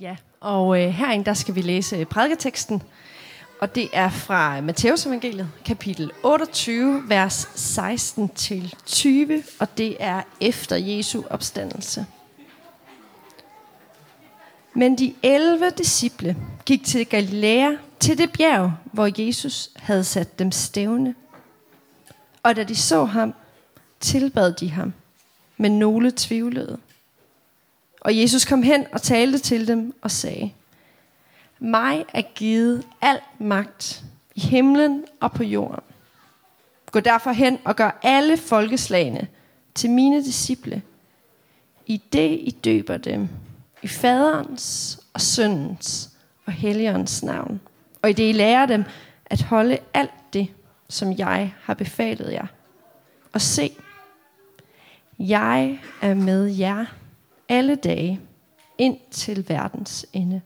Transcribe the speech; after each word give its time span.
Ja, 0.00 0.16
og 0.40 0.82
øh, 0.82 0.88
herinde 0.88 1.24
der 1.24 1.34
skal 1.34 1.54
vi 1.54 1.60
læse 1.60 1.96
øh, 1.96 2.06
prædiketeksten, 2.06 2.82
og 3.60 3.74
det 3.74 3.88
er 3.92 4.10
fra 4.10 4.60
Matteus 4.60 5.06
evangeliet, 5.06 5.50
kapitel 5.64 6.10
28, 6.22 7.02
vers 7.08 7.44
16-20, 7.78 9.56
og 9.58 9.78
det 9.78 9.96
er 10.00 10.22
efter 10.40 10.76
Jesu 10.76 11.22
opstandelse. 11.30 12.06
Men 14.74 14.98
de 14.98 15.14
11 15.22 15.70
disciple 15.78 16.36
gik 16.66 16.84
til 16.84 17.06
Galilea, 17.06 17.70
til 18.00 18.18
det 18.18 18.32
bjerg, 18.32 18.72
hvor 18.92 19.26
Jesus 19.26 19.70
havde 19.76 20.04
sat 20.04 20.38
dem 20.38 20.52
stævne. 20.52 21.14
Og 22.42 22.56
da 22.56 22.64
de 22.64 22.76
så 22.76 23.04
ham, 23.04 23.34
tilbad 24.00 24.52
de 24.52 24.70
ham, 24.70 24.92
men 25.56 25.78
nogle 25.78 26.12
tvivlede. 26.16 26.78
Og 28.08 28.18
Jesus 28.18 28.44
kom 28.44 28.62
hen 28.62 28.86
og 28.92 29.02
talte 29.02 29.38
til 29.38 29.68
dem 29.68 29.94
og 30.02 30.10
sagde, 30.10 30.52
mig 31.58 32.04
er 32.14 32.22
givet 32.34 32.86
al 33.00 33.20
magt 33.38 34.04
i 34.34 34.40
himlen 34.40 35.04
og 35.20 35.32
på 35.32 35.42
jorden. 35.42 35.84
Gå 36.90 37.00
derfor 37.00 37.32
hen 37.32 37.58
og 37.64 37.76
gør 37.76 37.98
alle 38.02 38.36
folkeslagene 38.36 39.28
til 39.74 39.90
mine 39.90 40.24
disciple. 40.24 40.82
I 41.86 42.02
det 42.12 42.30
I 42.30 42.56
døber 42.64 42.96
dem 42.96 43.28
i 43.82 43.88
faderens 43.88 45.00
og 45.12 45.20
søndens 45.20 46.10
og 46.46 46.52
helligåndens 46.52 47.22
navn. 47.22 47.60
Og 48.02 48.10
i 48.10 48.12
det 48.12 48.28
I 48.28 48.32
lærer 48.32 48.66
dem 48.66 48.84
at 49.26 49.42
holde 49.42 49.78
alt 49.94 50.32
det, 50.32 50.48
som 50.88 51.12
jeg 51.18 51.54
har 51.62 51.74
befalet 51.74 52.32
jer. 52.32 52.46
Og 53.32 53.40
se, 53.40 53.70
jeg 55.18 55.80
er 56.02 56.14
med 56.14 56.46
jer 56.46 56.84
alle 57.48 57.76
dage 57.76 58.20
ind 58.78 58.98
til 59.10 59.44
verdens 59.48 60.06
ende. 60.12 60.42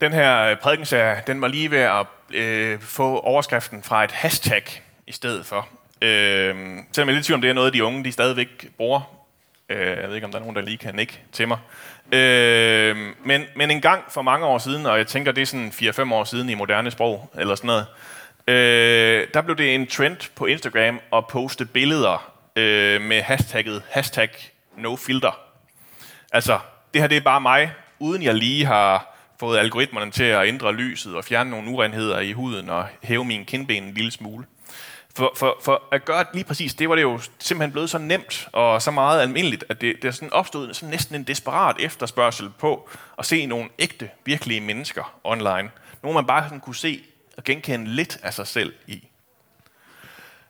Den 0.00 0.12
her 0.12 0.56
prædikenserie, 0.56 1.22
den 1.26 1.40
var 1.40 1.48
lige 1.48 1.70
ved 1.70 1.78
at 1.78 2.06
øh, 2.30 2.80
få 2.80 3.18
overskriften 3.18 3.82
fra 3.82 4.04
et 4.04 4.12
hashtag 4.12 4.82
i 5.06 5.12
stedet 5.12 5.46
for. 5.46 5.68
Øh, 6.02 6.54
selvom 6.92 7.08
jeg 7.08 7.12
er 7.12 7.12
lidt 7.12 7.24
tvivl 7.24 7.34
om, 7.34 7.40
det 7.40 7.50
er 7.50 7.54
noget, 7.54 7.72
de 7.72 7.84
unge 7.84 8.04
de 8.04 8.12
stadigvæk 8.12 8.70
bruger. 8.76 9.24
Øh, 9.68 9.86
jeg 9.86 10.08
ved 10.08 10.14
ikke, 10.14 10.24
om 10.24 10.30
der 10.30 10.38
er 10.38 10.42
nogen, 10.42 10.56
der 10.56 10.62
lige 10.62 10.76
kan 10.76 10.94
nikke 10.94 11.20
til 11.32 11.48
mig. 11.48 11.58
Øh, 12.12 12.96
men, 13.24 13.44
men 13.56 13.70
en 13.70 13.80
gang 13.80 14.04
for 14.10 14.22
mange 14.22 14.46
år 14.46 14.58
siden, 14.58 14.86
og 14.86 14.98
jeg 14.98 15.06
tænker, 15.06 15.32
det 15.32 15.42
er 15.42 15.46
sådan 15.46 15.68
4-5 15.68 16.14
år 16.14 16.24
siden 16.24 16.48
i 16.48 16.54
moderne 16.54 16.90
sprog, 16.90 17.30
eller 17.38 17.54
sådan 17.54 17.68
noget, 17.68 17.86
øh, 18.48 19.26
der 19.34 19.42
blev 19.42 19.56
det 19.56 19.74
en 19.74 19.86
trend 19.86 20.30
på 20.34 20.46
Instagram 20.46 21.00
at 21.12 21.26
poste 21.26 21.64
billeder 21.64 22.32
øh, 22.56 23.00
med 23.00 23.22
hashtagget 23.22 23.82
hashtag 23.90 24.30
nofilter. 24.76 25.38
Altså, 26.32 26.58
det 26.94 27.00
her 27.00 27.08
det 27.08 27.16
er 27.16 27.20
bare 27.20 27.40
mig, 27.40 27.72
uden 27.98 28.22
jeg 28.22 28.34
lige 28.34 28.64
har 28.64 29.16
fået 29.40 29.58
algoritmerne 29.58 30.10
til 30.10 30.24
at 30.24 30.48
ændre 30.48 30.72
lyset 30.72 31.14
og 31.16 31.24
fjerne 31.24 31.50
nogle 31.50 31.70
urenheder 31.70 32.20
i 32.20 32.32
huden 32.32 32.70
og 32.70 32.86
hæve 33.02 33.24
min 33.24 33.44
kindben 33.44 33.84
en 33.84 33.94
lille 33.94 34.10
smule. 34.10 34.44
For, 35.16 35.32
for, 35.36 35.58
for 35.62 35.82
at 35.92 36.04
gøre 36.04 36.24
lige 36.34 36.44
præcis 36.44 36.74
det, 36.74 36.88
var 36.88 36.94
det 36.94 37.02
jo 37.02 37.20
simpelthen 37.38 37.72
blevet 37.72 37.90
så 37.90 37.98
nemt 37.98 38.48
og 38.52 38.82
så 38.82 38.90
meget 38.90 39.20
almindeligt, 39.20 39.64
at 39.68 39.80
det, 39.80 40.02
det 40.02 40.14
sådan 40.14 40.32
opstod 40.32 40.74
sådan 40.74 40.90
næsten 40.90 41.14
en 41.14 41.24
desperat 41.24 41.76
efterspørgsel 41.80 42.50
på 42.58 42.88
at 43.18 43.26
se 43.26 43.46
nogle 43.46 43.68
ægte, 43.78 44.10
virkelige 44.24 44.60
mennesker 44.60 45.20
online. 45.24 45.70
Nogle 46.02 46.14
man 46.14 46.26
bare 46.26 46.44
sådan 46.44 46.60
kunne 46.60 46.76
se 46.76 47.04
og 47.36 47.44
genkende 47.44 47.86
lidt 47.86 48.18
af 48.22 48.34
sig 48.34 48.46
selv 48.46 48.72
i. 48.86 49.08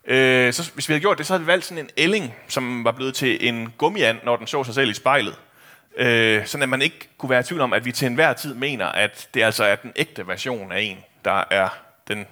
Øh, 0.05 0.53
så 0.53 0.71
hvis 0.75 0.89
vi 0.89 0.93
havde 0.93 1.01
gjort 1.01 1.19
det, 1.19 1.27
så 1.27 1.33
havde 1.33 1.43
vi 1.43 1.47
valgt 1.47 1.65
sådan 1.65 1.85
en 1.85 1.91
ælling, 1.97 2.35
som 2.49 2.85
var 2.85 2.93
blevet 2.93 3.15
til 3.15 3.49
en 3.49 3.73
gummiand, 3.79 4.19
når 4.25 4.37
den 4.37 4.47
så 4.47 4.65
sig 4.65 4.75
selv 4.75 4.91
i 4.91 4.95
spejlet. 4.95 5.35
Øh, 5.97 6.47
sådan 6.47 6.63
at 6.63 6.69
man 6.69 6.83
ikke 6.83 7.09
kunne 7.19 7.31
være 7.31 7.41
i 7.41 7.43
tvivl 7.43 7.61
om, 7.61 7.73
at 7.73 7.85
vi 7.85 7.93
til 7.93 8.07
enhver 8.07 8.33
tid 8.33 8.55
mener, 8.55 8.87
at 8.87 9.29
det 9.35 9.43
altså 9.43 9.65
er 9.65 9.77
den 9.77 9.93
ægte 9.97 10.27
version 10.27 10.73
af 10.73 10.81
en, 10.81 10.99
der 11.25 11.45
er 11.51 11.69
den 12.09 12.27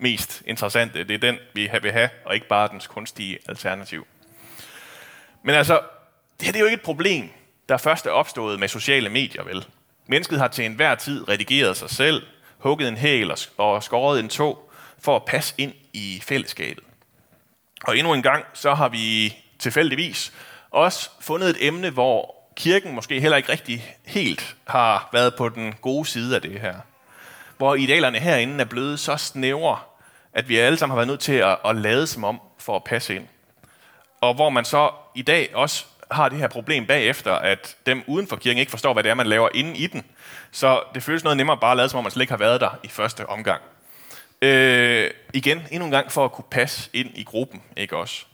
mest 0.00 0.42
interessante. 0.46 1.04
Det 1.04 1.14
er 1.14 1.18
den, 1.18 1.38
vi 1.54 1.70
vil 1.82 1.92
have, 1.92 2.08
og 2.24 2.34
ikke 2.34 2.48
bare 2.48 2.68
dens 2.68 2.86
kunstige 2.86 3.38
alternativ. 3.48 4.06
Men 5.42 5.54
altså, 5.54 5.80
det 6.40 6.46
her 6.46 6.52
det 6.52 6.58
er 6.58 6.60
jo 6.60 6.66
ikke 6.66 6.74
et 6.74 6.82
problem, 6.82 7.30
der 7.68 7.76
først 7.76 8.06
er 8.06 8.10
opstået 8.10 8.60
med 8.60 8.68
sociale 8.68 9.08
medier, 9.08 9.42
vel? 9.42 9.66
Mennesket 10.06 10.38
har 10.38 10.48
til 10.48 10.64
enhver 10.64 10.94
tid 10.94 11.28
redigeret 11.28 11.76
sig 11.76 11.90
selv, 11.90 12.22
hugget 12.58 12.88
en 12.88 12.96
hæl 12.96 13.32
og 13.56 13.82
skåret 13.82 14.20
en 14.20 14.28
tog 14.28 14.70
for 14.98 15.16
at 15.16 15.24
passe 15.24 15.54
ind 15.58 15.72
i 15.92 16.22
fællesskabet. 16.22 16.84
Og 17.84 17.98
endnu 17.98 18.14
en 18.14 18.22
gang, 18.22 18.44
så 18.54 18.74
har 18.74 18.88
vi 18.88 19.36
tilfældigvis 19.58 20.32
også 20.70 21.10
fundet 21.20 21.50
et 21.50 21.66
emne, 21.66 21.90
hvor 21.90 22.34
kirken 22.56 22.94
måske 22.94 23.20
heller 23.20 23.36
ikke 23.36 23.52
rigtig 23.52 23.96
helt 24.06 24.56
har 24.66 25.08
været 25.12 25.34
på 25.34 25.48
den 25.48 25.74
gode 25.80 26.06
side 26.06 26.34
af 26.36 26.42
det 26.42 26.60
her. 26.60 26.74
Hvor 27.58 27.74
idealerne 27.74 28.18
herinde 28.18 28.60
er 28.60 28.64
blevet 28.64 29.00
så 29.00 29.16
snævre, 29.16 29.78
at 30.32 30.48
vi 30.48 30.56
alle 30.56 30.78
sammen 30.78 30.92
har 30.92 30.96
været 30.96 31.08
nødt 31.08 31.20
til 31.20 31.32
at, 31.32 31.58
at 31.64 31.76
lade 31.76 32.06
som 32.06 32.24
om 32.24 32.40
for 32.58 32.76
at 32.76 32.84
passe 32.84 33.16
ind. 33.16 33.26
Og 34.20 34.34
hvor 34.34 34.50
man 34.50 34.64
så 34.64 34.90
i 35.14 35.22
dag 35.22 35.50
også 35.54 35.84
har 36.10 36.28
det 36.28 36.38
her 36.38 36.48
problem 36.48 36.86
bagefter, 36.86 37.32
at 37.32 37.76
dem 37.86 38.02
uden 38.06 38.28
for 38.28 38.36
kirken 38.36 38.58
ikke 38.58 38.70
forstår, 38.70 38.92
hvad 38.92 39.02
det 39.02 39.10
er, 39.10 39.14
man 39.14 39.26
laver 39.26 39.48
inde 39.54 39.76
i 39.76 39.86
den. 39.86 40.04
Så 40.50 40.82
det 40.94 41.02
føles 41.02 41.24
noget 41.24 41.36
nemmere 41.36 41.56
bare 41.56 41.70
at 41.70 41.76
lade, 41.76 41.88
som 41.88 41.98
om 41.98 42.04
man 42.04 42.10
slet 42.10 42.22
ikke 42.22 42.32
har 42.32 42.38
været 42.38 42.60
der 42.60 42.70
i 42.82 42.88
første 42.88 43.26
omgang. 43.26 43.62
Øh, 44.42 45.10
igen, 45.34 45.62
endnu 45.70 45.84
en 45.84 45.90
gang 45.90 46.12
for 46.12 46.24
at 46.24 46.32
kunne 46.32 46.44
passe 46.50 46.90
ind 46.92 47.10
i 47.14 47.24
gruppen, 47.24 47.62
ikke 47.76 47.96
også? 47.96 48.24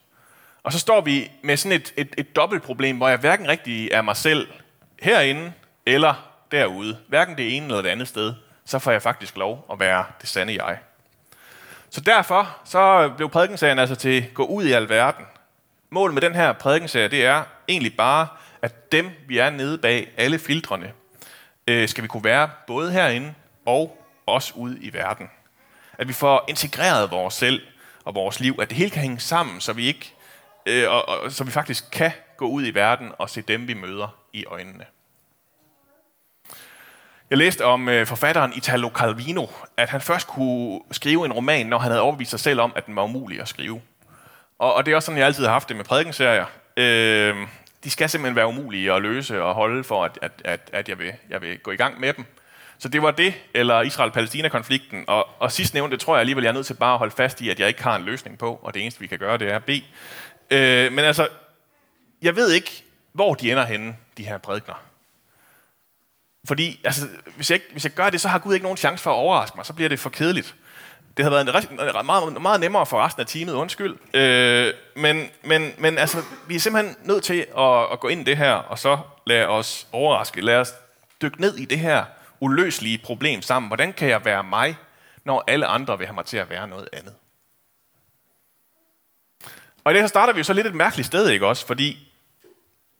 Og 0.62 0.72
så 0.72 0.78
står 0.78 1.00
vi 1.00 1.30
med 1.42 1.56
sådan 1.56 1.80
et, 1.80 1.94
et, 1.96 2.14
et 2.18 2.36
dobbelt 2.36 2.62
problem, 2.62 2.96
hvor 2.96 3.08
jeg 3.08 3.18
hverken 3.18 3.48
rigtig 3.48 3.88
er 3.92 4.02
mig 4.02 4.16
selv 4.16 4.48
herinde 5.02 5.52
eller 5.86 6.14
derude. 6.50 6.98
Hverken 7.08 7.36
det 7.36 7.56
ene 7.56 7.66
eller 7.66 7.82
det 7.82 7.88
andet 7.88 8.08
sted. 8.08 8.34
Så 8.66 8.78
får 8.78 8.92
jeg 8.92 9.02
faktisk 9.02 9.36
lov 9.36 9.66
at 9.72 9.80
være 9.80 10.04
det 10.20 10.28
sande 10.28 10.64
jeg. 10.64 10.78
Så 11.90 12.00
derfor 12.00 12.56
så 12.64 13.12
blev 13.16 13.28
prædikensagen 13.30 13.78
altså 13.78 13.94
til 13.94 14.30
gå 14.34 14.44
ud 14.44 14.64
i 14.64 14.72
alverden. 14.72 15.24
Målet 15.90 16.14
med 16.14 16.22
den 16.22 16.34
her 16.34 16.52
prædikenserie, 16.52 17.08
det 17.08 17.26
er 17.26 17.42
egentlig 17.68 17.96
bare, 17.96 18.26
at 18.62 18.92
dem, 18.92 19.10
vi 19.28 19.38
er 19.38 19.50
nede 19.50 19.78
bag 19.78 20.12
alle 20.16 20.38
filtrene, 20.38 20.92
øh, 21.68 21.88
skal 21.88 22.02
vi 22.02 22.08
kunne 22.08 22.24
være 22.24 22.50
både 22.66 22.92
herinde 22.92 23.34
og 23.66 24.04
også 24.26 24.52
ude 24.56 24.78
i 24.80 24.92
verden. 24.92 25.30
At 25.98 26.08
vi 26.08 26.12
får 26.12 26.44
integreret 26.48 27.10
vores 27.10 27.34
selv 27.34 27.62
og 28.04 28.14
vores 28.14 28.40
liv, 28.40 28.58
at 28.62 28.68
det 28.68 28.76
hele 28.76 28.90
kan 28.90 29.02
hænge 29.02 29.20
sammen, 29.20 29.60
så 29.60 29.72
vi 29.72 29.86
ikke 29.86 30.14
øh, 30.66 30.90
og, 30.90 31.08
og, 31.08 31.32
så 31.32 31.44
vi 31.44 31.50
faktisk 31.50 31.84
kan 31.92 32.12
gå 32.36 32.46
ud 32.46 32.66
i 32.66 32.74
verden 32.74 33.12
og 33.18 33.30
se 33.30 33.42
dem, 33.42 33.68
vi 33.68 33.74
møder 33.74 34.16
i 34.32 34.44
øjnene. 34.44 34.84
Jeg 37.30 37.38
læste 37.38 37.64
om 37.64 37.88
øh, 37.88 38.06
forfatteren 38.06 38.52
Italo 38.52 38.90
Calvino, 38.94 39.46
at 39.76 39.88
han 39.88 40.00
først 40.00 40.26
kunne 40.26 40.80
skrive 40.90 41.24
en 41.24 41.32
roman, 41.32 41.66
når 41.66 41.78
han 41.78 41.90
havde 41.90 42.02
overbevist 42.02 42.30
sig 42.30 42.40
selv 42.40 42.60
om, 42.60 42.72
at 42.76 42.86
den 42.86 42.96
var 42.96 43.02
umulig 43.02 43.40
at 43.40 43.48
skrive. 43.48 43.80
Og, 44.58 44.74
og 44.74 44.86
det 44.86 44.92
er 44.92 44.96
også 44.96 45.06
sådan, 45.06 45.18
jeg 45.18 45.26
altid 45.26 45.44
har 45.44 45.52
haft 45.52 45.68
det 45.68 45.76
med 45.76 45.84
prædikenserier. 45.84 46.46
Øh, 46.76 47.36
de 47.84 47.90
skal 47.90 48.08
simpelthen 48.08 48.36
være 48.36 48.46
umulige 48.46 48.92
at 48.92 49.02
løse 49.02 49.42
og 49.42 49.54
holde 49.54 49.84
for, 49.84 50.04
at, 50.04 50.18
at, 50.22 50.32
at, 50.44 50.70
at 50.72 50.88
jeg, 50.88 50.98
vil, 50.98 51.12
jeg 51.30 51.42
vil 51.42 51.58
gå 51.58 51.70
i 51.70 51.76
gang 51.76 52.00
med 52.00 52.12
dem. 52.12 52.24
Så 52.78 52.88
det 52.88 53.02
var 53.02 53.10
det, 53.10 53.34
eller 53.54 53.82
Israel-Palæstina-konflikten. 53.82 55.04
Og, 55.06 55.28
og 55.38 55.52
sidst 55.52 55.74
nævnte, 55.74 55.96
tror 55.96 56.14
jeg 56.14 56.20
alligevel, 56.20 56.42
jeg 56.42 56.48
er 56.48 56.54
nødt 56.54 56.66
til 56.66 56.74
bare 56.74 56.92
at 56.92 56.98
holde 56.98 57.14
fast 57.16 57.40
i, 57.40 57.48
at 57.48 57.60
jeg 57.60 57.68
ikke 57.68 57.82
har 57.82 57.96
en 57.96 58.02
løsning 58.02 58.38
på, 58.38 58.60
og 58.62 58.74
det 58.74 58.82
eneste, 58.82 59.00
vi 59.00 59.06
kan 59.06 59.18
gøre, 59.18 59.38
det 59.38 59.50
er 59.50 59.56
at 59.56 59.64
bede. 59.64 59.84
Øh, 60.50 60.92
men 60.92 61.04
altså, 61.04 61.28
jeg 62.22 62.36
ved 62.36 62.52
ikke, 62.52 62.84
hvor 63.12 63.34
de 63.34 63.50
ender 63.50 63.64
henne, 63.64 63.96
de 64.16 64.24
her 64.24 64.38
prædikner. 64.38 64.74
Fordi 66.46 66.80
altså, 66.84 67.08
hvis, 67.36 67.50
jeg, 67.50 67.60
hvis 67.72 67.84
jeg 67.84 67.92
gør 67.92 68.10
det, 68.10 68.20
så 68.20 68.28
har 68.28 68.38
Gud 68.38 68.54
ikke 68.54 68.64
nogen 68.64 68.76
chance 68.76 69.02
for 69.02 69.10
at 69.10 69.14
overraske 69.14 69.56
mig. 69.56 69.66
Så 69.66 69.72
bliver 69.72 69.88
det 69.88 70.00
for 70.00 70.10
kedeligt. 70.10 70.54
Det 71.16 71.24
havde 71.24 71.46
været 71.46 71.70
en, 71.70 72.06
meget, 72.06 72.42
meget 72.42 72.60
nemmere 72.60 72.86
for 72.86 73.04
resten 73.04 73.20
af 73.20 73.26
teamet, 73.26 73.52
undskyld. 73.52 73.96
Øh, 74.14 74.74
men, 74.96 75.28
men, 75.44 75.72
men 75.78 75.98
altså, 75.98 76.22
vi 76.48 76.54
er 76.54 76.60
simpelthen 76.60 76.96
nødt 77.04 77.24
til 77.24 77.46
at, 77.58 77.92
at 77.92 78.00
gå 78.00 78.08
ind 78.08 78.20
i 78.20 78.24
det 78.24 78.36
her, 78.36 78.52
og 78.52 78.78
så 78.78 78.98
lade 79.26 79.46
os 79.48 79.86
overraske. 79.92 80.40
Lad 80.40 80.56
os 80.56 80.74
dykke 81.22 81.40
ned 81.40 81.56
i 81.56 81.64
det 81.64 81.78
her 81.78 82.04
uløselige 82.40 82.98
problem 82.98 83.42
sammen. 83.42 83.68
Hvordan 83.68 83.92
kan 83.92 84.08
jeg 84.08 84.24
være 84.24 84.42
mig, 84.42 84.76
når 85.24 85.44
alle 85.46 85.66
andre 85.66 85.98
vil 85.98 86.06
have 86.06 86.14
mig 86.14 86.24
til 86.24 86.36
at 86.36 86.50
være 86.50 86.68
noget 86.68 86.88
andet? 86.92 87.14
Og 89.84 89.92
i 89.92 89.94
det 89.94 90.02
her 90.02 90.08
starter 90.08 90.32
vi 90.32 90.38
jo 90.38 90.44
så 90.44 90.52
lidt 90.52 90.66
et 90.66 90.74
mærkeligt 90.74 91.06
sted, 91.06 91.28
ikke 91.28 91.46
også? 91.46 91.66
Fordi 91.66 92.13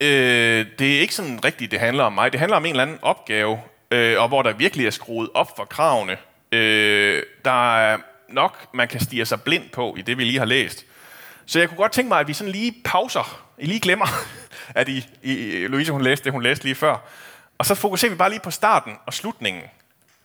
øh, 0.01 0.67
det 0.79 0.97
er 0.97 1.01
ikke 1.01 1.15
sådan 1.15 1.45
rigtigt, 1.45 1.71
det 1.71 1.81
handler 1.81 2.05
om 2.05 2.13
mig. 2.13 2.33
Det 2.33 2.41
handler 2.41 2.57
om 2.57 2.65
en 2.65 2.71
eller 2.71 2.83
anden 2.83 2.99
opgave, 3.03 3.61
øh, 3.91 4.21
og 4.23 4.29
hvor 4.29 4.43
der 4.43 4.53
virkelig 4.53 4.87
er 4.87 4.91
skruet 4.91 5.31
op 5.35 5.57
for 5.57 5.65
kravene. 5.65 6.17
Øh, 6.53 7.23
der 7.45 7.77
er 7.77 7.99
nok, 8.29 8.75
man 8.75 8.89
kan 8.89 9.01
stige 9.01 9.27
sig 9.27 9.43
blind 9.43 9.71
på 9.71 9.95
i 9.99 10.03
det, 10.03 10.19
vi 10.19 10.25
lige 10.25 10.39
har 10.39 10.47
læst. 10.47 10.85
Så 11.47 11.59
jeg 11.59 11.69
kunne 11.69 11.79
godt 11.79 11.93
tænke 11.93 12.09
mig, 12.09 12.21
at 12.21 12.29
vi 12.29 12.33
sådan 12.33 12.53
lige 12.53 12.75
pauser. 12.85 13.45
I 13.59 13.67
lige 13.67 13.81
glemmer, 13.81 14.07
at 14.81 14.89
I, 14.89 15.07
I, 15.23 15.67
Louise 15.67 15.93
hun 15.93 16.03
læste 16.03 16.25
det, 16.25 16.33
hun 16.33 16.43
læste 16.43 16.65
lige 16.65 16.75
før. 16.75 16.97
Og 17.59 17.67
så 17.67 17.75
fokuserer 17.75 18.11
vi 18.11 18.17
bare 18.17 18.31
lige 18.31 18.41
på 18.41 18.51
starten 18.51 18.93
og 19.07 19.15
slutningen. 19.15 19.63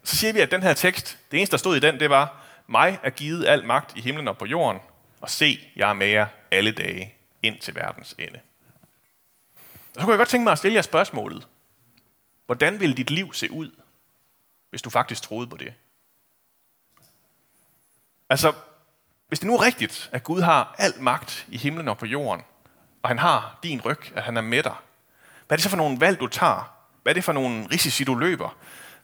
Så 0.03 0.15
siger 0.15 0.33
vi, 0.33 0.39
at 0.39 0.51
den 0.51 0.63
her 0.63 0.73
tekst, 0.73 1.17
det 1.31 1.37
eneste, 1.37 1.51
der 1.51 1.57
stod 1.57 1.77
i 1.77 1.79
den, 1.79 1.99
det 1.99 2.09
var, 2.09 2.43
mig 2.67 2.99
er 3.03 3.09
givet 3.09 3.47
al 3.47 3.65
magt 3.65 3.97
i 3.97 4.01
himlen 4.01 4.27
og 4.27 4.37
på 4.37 4.45
jorden, 4.45 4.81
og 5.21 5.29
se, 5.29 5.59
jeg 5.75 5.89
er 5.89 5.93
med 5.93 6.07
jer 6.07 6.25
alle 6.51 6.71
dage 6.71 7.13
ind 7.43 7.59
til 7.59 7.75
verdens 7.75 8.15
ende. 8.19 8.39
Så 9.99 10.05
kunne 10.05 10.11
jeg 10.11 10.17
godt 10.17 10.29
tænke 10.29 10.43
mig 10.43 10.51
at 10.51 10.57
stille 10.57 10.75
jer 10.75 10.81
spørgsmålet. 10.81 11.47
Hvordan 12.45 12.79
ville 12.79 12.95
dit 12.95 13.09
liv 13.09 13.33
se 13.33 13.51
ud, 13.51 13.71
hvis 14.69 14.81
du 14.81 14.89
faktisk 14.89 15.21
troede 15.21 15.47
på 15.47 15.57
det? 15.57 15.73
Altså, 18.29 18.53
hvis 19.27 19.39
det 19.39 19.47
nu 19.47 19.55
er 19.55 19.61
rigtigt, 19.61 20.09
at 20.13 20.23
Gud 20.23 20.41
har 20.41 20.75
al 20.77 20.93
magt 20.99 21.45
i 21.49 21.57
himlen 21.57 21.87
og 21.87 21.97
på 21.97 22.05
jorden, 22.05 22.43
og 23.01 23.09
han 23.09 23.19
har 23.19 23.59
din 23.63 23.81
ryg, 23.81 24.17
at 24.17 24.23
han 24.23 24.37
er 24.37 24.41
med 24.41 24.63
dig, 24.63 24.75
hvad 25.47 25.55
er 25.55 25.57
det 25.57 25.63
så 25.63 25.69
for 25.69 25.77
nogle 25.77 25.99
valg, 25.99 26.19
du 26.19 26.27
tager? 26.27 26.73
Hvad 27.03 27.11
er 27.11 27.13
det 27.13 27.23
for 27.23 27.33
nogle 27.33 27.67
risici, 27.71 28.03
du 28.03 28.15
løber? 28.15 28.57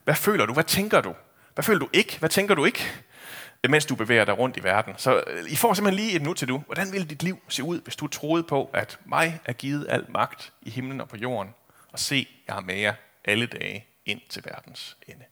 Hvad 0.04 0.14
føler 0.14 0.46
du? 0.46 0.52
Hvad 0.52 0.64
tænker 0.64 1.00
du? 1.00 1.14
Hvad 1.54 1.64
føler 1.64 1.78
du 1.78 1.88
ikke? 1.92 2.18
Hvad 2.18 2.28
tænker 2.28 2.54
du 2.54 2.64
ikke? 2.64 3.04
Mens 3.68 3.86
du 3.86 3.94
bevæger 3.94 4.24
dig 4.24 4.38
rundt 4.38 4.56
i 4.56 4.62
verden. 4.62 4.94
Så 4.96 5.22
øh, 5.26 5.50
I 5.50 5.56
får 5.56 5.74
simpelthen 5.74 6.04
lige 6.04 6.16
et 6.16 6.22
nu 6.22 6.34
til 6.34 6.48
du. 6.48 6.58
Hvordan 6.58 6.92
ville 6.92 7.06
dit 7.06 7.22
liv 7.22 7.38
se 7.48 7.62
ud, 7.62 7.80
hvis 7.80 7.96
du 7.96 8.06
troede 8.06 8.42
på, 8.42 8.70
at 8.72 8.98
mig 9.04 9.40
er 9.44 9.52
givet 9.52 9.86
al 9.88 10.06
magt 10.08 10.52
i 10.62 10.70
himlen 10.70 11.00
og 11.00 11.08
på 11.08 11.16
jorden, 11.16 11.54
og 11.92 11.98
se, 11.98 12.28
jeg 12.48 12.56
er 12.56 12.60
med 12.60 12.74
jer 12.74 12.94
alle 13.24 13.46
dage 13.46 13.86
ind 14.06 14.20
til 14.28 14.42
verdens 14.44 14.96
ende. 15.08 15.24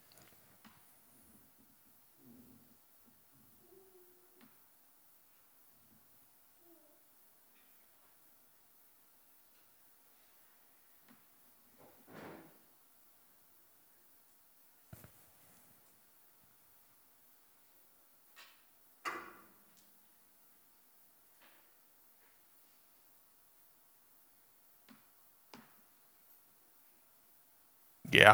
Ja. 28.14 28.32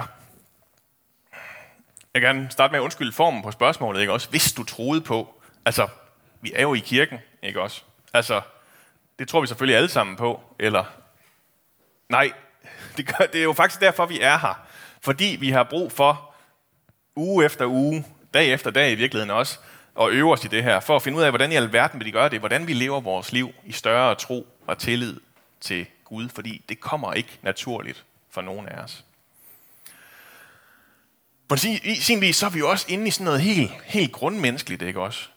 Jeg 2.15 2.21
vil 2.21 2.23
gerne 2.23 2.51
starte 2.51 2.73
med 2.73 2.81
at 2.81 2.83
undskylde 2.83 3.13
formen 3.13 3.43
på 3.43 3.51
spørgsmålet, 3.51 4.01
ikke 4.01 4.13
også? 4.13 4.31
Hvis 4.31 4.53
du 4.53 4.65
troede 4.65 5.01
på, 5.01 5.43
altså, 5.65 5.89
vi 6.41 6.53
er 6.55 6.63
jo 6.63 6.75
i 6.75 6.79
kirken, 6.79 7.19
ikke 7.43 7.63
også? 7.63 7.83
Altså, 8.13 8.41
det 9.19 9.29
tror 9.29 9.41
vi 9.41 9.47
selvfølgelig 9.47 9.77
alle 9.77 9.89
sammen 9.89 10.17
på, 10.17 10.41
eller? 10.59 10.85
Nej, 12.09 12.33
det, 12.97 13.07
gør, 13.07 13.27
det 13.27 13.41
er 13.41 13.45
jo 13.45 13.53
faktisk 13.53 13.81
derfor, 13.81 14.07
vi 14.07 14.21
er 14.21 14.39
her. 14.39 14.67
Fordi 15.01 15.37
vi 15.41 15.51
har 15.51 15.63
brug 15.63 15.93
for, 15.93 16.35
uge 17.17 17.45
efter 17.45 17.67
uge, 17.67 18.05
dag 18.35 18.53
efter 18.53 18.71
dag 18.71 18.93
i 18.93 18.95
virkeligheden 18.95 19.31
også, 19.31 19.59
at 20.01 20.11
øve 20.11 20.33
os 20.33 20.45
i 20.45 20.49
det 20.49 20.63
her, 20.63 20.81
for 20.81 20.97
at 20.97 21.03
finde 21.03 21.19
ud 21.19 21.23
af, 21.23 21.31
hvordan 21.31 21.53
i 21.53 21.57
alverden 21.57 22.01
vil 22.01 22.07
de 22.07 22.13
gøre 22.13 22.29
det, 22.29 22.39
hvordan 22.39 22.67
vi 22.67 22.73
lever 22.73 23.01
vores 23.01 23.33
liv 23.33 23.53
i 23.65 23.73
større 23.73 24.15
tro 24.15 24.47
og 24.67 24.79
tillid 24.79 25.21
til 25.61 25.87
Gud, 26.05 26.29
fordi 26.29 26.65
det 26.69 26.81
kommer 26.81 27.13
ikke 27.13 27.39
naturligt 27.43 28.05
for 28.31 28.41
nogen 28.41 28.69
af 28.69 28.83
os. 28.83 29.05
På 31.51 31.57
sin, 31.57 32.21
vis, 32.21 32.37
så 32.37 32.47
er 32.47 32.51
vi 32.51 32.59
jo 32.59 32.71
også 32.71 32.87
inde 32.89 33.09
i 33.09 33.11
sådan 33.11 33.25
noget 33.25 33.41
helt, 33.41 33.71
helt 33.85 34.13
grundmenneskeligt, 34.13 34.83
ikke 34.83 35.01
også? 35.01 35.29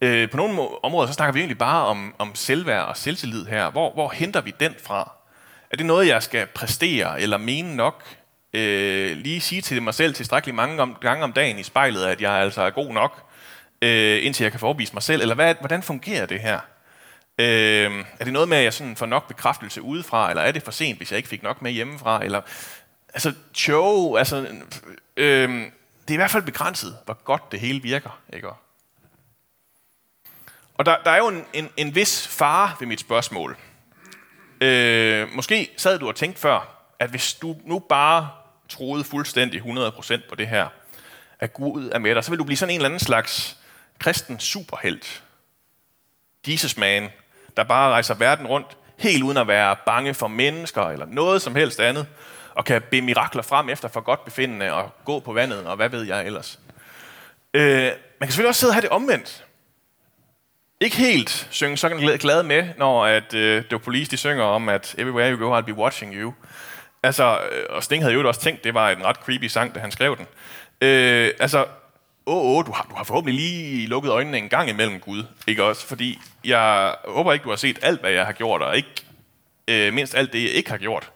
Øh, 0.00 0.30
på 0.30 0.36
nogle 0.36 0.84
områder, 0.84 1.06
så 1.06 1.12
snakker 1.12 1.32
vi 1.32 1.38
egentlig 1.38 1.58
bare 1.58 1.86
om, 1.86 2.14
om 2.18 2.34
selvværd 2.34 2.84
og 2.84 2.96
selvtillid 2.96 3.46
her. 3.46 3.70
Hvor, 3.70 3.92
hvor 3.92 4.10
henter 4.10 4.40
vi 4.40 4.54
den 4.60 4.74
fra? 4.84 5.12
Er 5.70 5.76
det 5.76 5.86
noget, 5.86 6.06
jeg 6.06 6.22
skal 6.22 6.46
præstere 6.46 7.20
eller 7.20 7.38
mene 7.38 7.76
nok? 7.76 8.04
Øh, 8.54 9.16
lige 9.16 9.40
sige 9.40 9.60
til 9.60 9.82
mig 9.82 9.94
selv 9.94 10.14
tilstrækkeligt 10.14 10.56
mange 10.56 10.82
om, 10.82 10.96
gange 11.00 11.24
om 11.24 11.32
dagen 11.32 11.58
i 11.58 11.62
spejlet, 11.62 12.04
at 12.04 12.20
jeg 12.20 12.32
altså 12.32 12.62
er 12.62 12.70
god 12.70 12.92
nok, 12.92 13.22
øh, 13.82 14.24
indtil 14.24 14.44
jeg 14.44 14.50
kan 14.50 14.60
forbise 14.60 14.92
mig 14.94 15.02
selv? 15.02 15.22
Eller 15.22 15.34
hvad, 15.34 15.54
hvordan 15.60 15.82
fungerer 15.82 16.26
det 16.26 16.40
her? 16.40 16.58
Øh, 17.38 18.04
er 18.20 18.24
det 18.24 18.32
noget 18.32 18.48
med, 18.48 18.56
at 18.56 18.64
jeg 18.64 18.72
sådan 18.72 18.96
får 18.96 19.06
nok 19.06 19.28
bekræftelse 19.28 19.82
udefra, 19.82 20.30
eller 20.30 20.42
er 20.42 20.52
det 20.52 20.62
for 20.62 20.70
sent, 20.70 20.98
hvis 20.98 21.10
jeg 21.10 21.16
ikke 21.16 21.28
fik 21.28 21.42
nok 21.42 21.62
med 21.62 21.70
hjemmefra? 21.70 22.24
Eller, 22.24 22.40
altså, 23.14 23.32
show, 23.54 24.16
altså, 24.16 24.46
øh, 25.16 25.48
det 25.48 26.10
er 26.10 26.12
i 26.12 26.16
hvert 26.16 26.30
fald 26.30 26.42
begrænset, 26.42 26.98
hvor 27.04 27.14
godt 27.24 27.52
det 27.52 27.60
hele 27.60 27.82
virker. 27.82 28.20
Ikke? 28.32 28.48
Og 30.74 30.86
der, 30.86 30.96
der 31.04 31.10
er 31.10 31.18
jo 31.18 31.28
en, 31.28 31.44
en, 31.52 31.68
en 31.76 31.94
vis 31.94 32.28
fare 32.28 32.76
ved 32.80 32.86
mit 32.86 33.00
spørgsmål. 33.00 33.56
Øh, 34.60 35.28
måske 35.32 35.70
sad 35.76 35.98
du 35.98 36.08
og 36.08 36.16
tænkte 36.16 36.40
før, 36.40 36.84
at 36.98 37.10
hvis 37.10 37.34
du 37.34 37.56
nu 37.64 37.78
bare 37.78 38.30
troede 38.68 39.04
fuldstændig 39.04 39.60
100% 39.60 40.28
på 40.28 40.34
det 40.34 40.48
her, 40.48 40.68
at 41.38 41.52
Gud 41.52 41.90
er 41.92 41.98
med 41.98 42.14
dig, 42.14 42.24
så 42.24 42.30
vil 42.30 42.38
du 42.38 42.44
blive 42.44 42.56
sådan 42.56 42.70
en 42.70 42.76
eller 42.76 42.88
anden 42.88 43.00
slags 43.00 43.56
kristen 43.98 44.40
superhelt. 44.40 45.22
Jesus 46.48 46.76
man, 46.76 47.08
der 47.56 47.64
bare 47.64 47.90
rejser 47.90 48.14
verden 48.14 48.46
rundt, 48.46 48.76
helt 48.98 49.22
uden 49.22 49.36
at 49.36 49.48
være 49.48 49.76
bange 49.86 50.14
for 50.14 50.28
mennesker 50.28 50.82
eller 50.82 51.06
noget 51.06 51.42
som 51.42 51.54
helst 51.54 51.80
andet, 51.80 52.06
og 52.60 52.64
kan 52.64 52.82
bede 52.82 53.02
mirakler 53.02 53.42
frem 53.42 53.68
efter 53.68 53.88
for 53.88 54.00
godt 54.00 54.24
befindende 54.24 54.72
og 54.72 54.90
gå 55.04 55.20
på 55.20 55.32
vandet, 55.32 55.66
og 55.66 55.76
hvad 55.76 55.88
ved 55.88 56.02
jeg 56.02 56.26
ellers. 56.26 56.58
Øh, 57.54 57.82
man 57.84 57.92
kan 58.20 58.28
selvfølgelig 58.28 58.48
også 58.48 58.60
sidde 58.60 58.70
og 58.70 58.74
have 58.74 58.82
det 58.82 58.90
omvendt. 58.90 59.44
Ikke 60.80 60.96
helt 60.96 61.48
synge 61.50 61.76
så 61.76 62.16
glad 62.20 62.42
med, 62.42 62.68
når 62.78 63.06
at, 63.06 63.34
øh, 63.34 63.64
The 63.64 63.78
Police 63.78 64.10
de 64.10 64.16
synger 64.16 64.44
om, 64.44 64.68
at 64.68 64.94
Everywhere 64.98 65.32
you 65.32 65.46
go, 65.46 65.58
I'll 65.58 65.64
be 65.64 65.74
watching 65.74 66.14
you. 66.14 66.34
Altså, 67.02 67.38
øh, 67.52 67.64
og 67.70 67.82
Sting 67.82 68.02
havde 68.02 68.14
jo 68.14 68.28
også 68.28 68.40
tænkt, 68.40 68.64
det 68.64 68.74
var 68.74 68.90
en 68.90 69.04
ret 69.04 69.16
creepy 69.16 69.44
sang, 69.44 69.74
da 69.74 69.80
han 69.80 69.90
skrev 69.90 70.16
den. 70.16 70.26
Øh, 70.80 71.30
altså, 71.40 71.66
åh, 72.26 72.56
åh, 72.56 72.66
du 72.66 72.72
har, 72.72 72.86
du 72.90 72.94
har 72.94 73.04
forhåbentlig 73.04 73.40
lige 73.40 73.86
lukket 73.86 74.10
øjnene 74.10 74.38
en 74.38 74.48
gang 74.48 74.68
imellem 74.68 75.00
Gud, 75.00 75.24
ikke 75.46 75.64
også? 75.64 75.86
Fordi 75.86 76.18
jeg 76.44 76.94
håber 77.04 77.32
ikke, 77.32 77.42
du 77.42 77.50
har 77.50 77.56
set 77.56 77.78
alt, 77.82 78.00
hvad 78.00 78.10
jeg 78.10 78.26
har 78.26 78.32
gjort, 78.32 78.62
og 78.62 78.76
ikke 78.76 79.04
øh, 79.68 79.92
mindst 79.92 80.14
alt 80.14 80.32
det, 80.32 80.42
jeg 80.42 80.50
ikke 80.50 80.70
har 80.70 80.78
gjort 80.78 81.10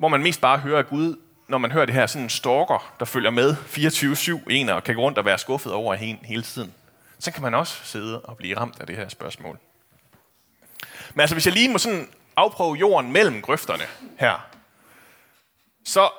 hvor 0.00 0.08
man 0.08 0.22
mest 0.22 0.40
bare 0.40 0.58
hører 0.58 0.82
Gud, 0.82 1.16
når 1.48 1.58
man 1.58 1.72
hører 1.72 1.86
det 1.86 1.94
her 1.94 2.06
sådan 2.06 2.22
en 2.22 2.30
stalker, 2.30 2.94
der 2.98 3.04
følger 3.04 3.30
med 3.30 3.54
24-7 3.54 4.50
en 4.50 4.68
og 4.68 4.84
kan 4.84 4.94
gå 4.94 5.02
rundt 5.02 5.18
og 5.18 5.24
være 5.24 5.38
skuffet 5.38 5.72
over 5.72 5.94
hele, 5.94 6.18
hele 6.22 6.42
tiden. 6.42 6.74
Så 7.18 7.32
kan 7.32 7.42
man 7.42 7.54
også 7.54 7.80
sidde 7.84 8.20
og 8.20 8.36
blive 8.36 8.58
ramt 8.58 8.80
af 8.80 8.86
det 8.86 8.96
her 8.96 9.08
spørgsmål. 9.08 9.58
Men 11.14 11.20
altså, 11.20 11.34
hvis 11.34 11.46
jeg 11.46 11.54
lige 11.54 11.68
må 11.68 11.78
sådan 11.78 12.08
afprøve 12.36 12.74
jorden 12.74 13.12
mellem 13.12 13.42
grøfterne 13.42 13.84
her, 14.18 14.46
så 15.84 16.10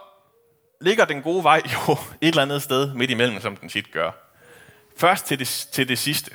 ligger 0.81 1.05
den 1.05 1.21
gode 1.21 1.43
vej 1.43 1.61
jo 1.73 1.93
et 2.21 2.27
eller 2.27 2.41
andet 2.41 2.63
sted 2.63 2.93
midt 2.93 3.11
imellem, 3.11 3.41
som 3.41 3.55
den 3.55 3.69
tit 3.69 3.91
gør. 3.91 4.11
Først 4.97 5.25
til 5.25 5.39
det, 5.39 5.47
til 5.71 5.87
det 5.87 5.99
sidste. 5.99 6.31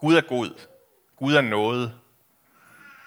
Gud 0.00 0.14
er 0.14 0.20
god. 0.20 0.50
Gud 1.16 1.34
er 1.34 1.40
noget. 1.40 1.92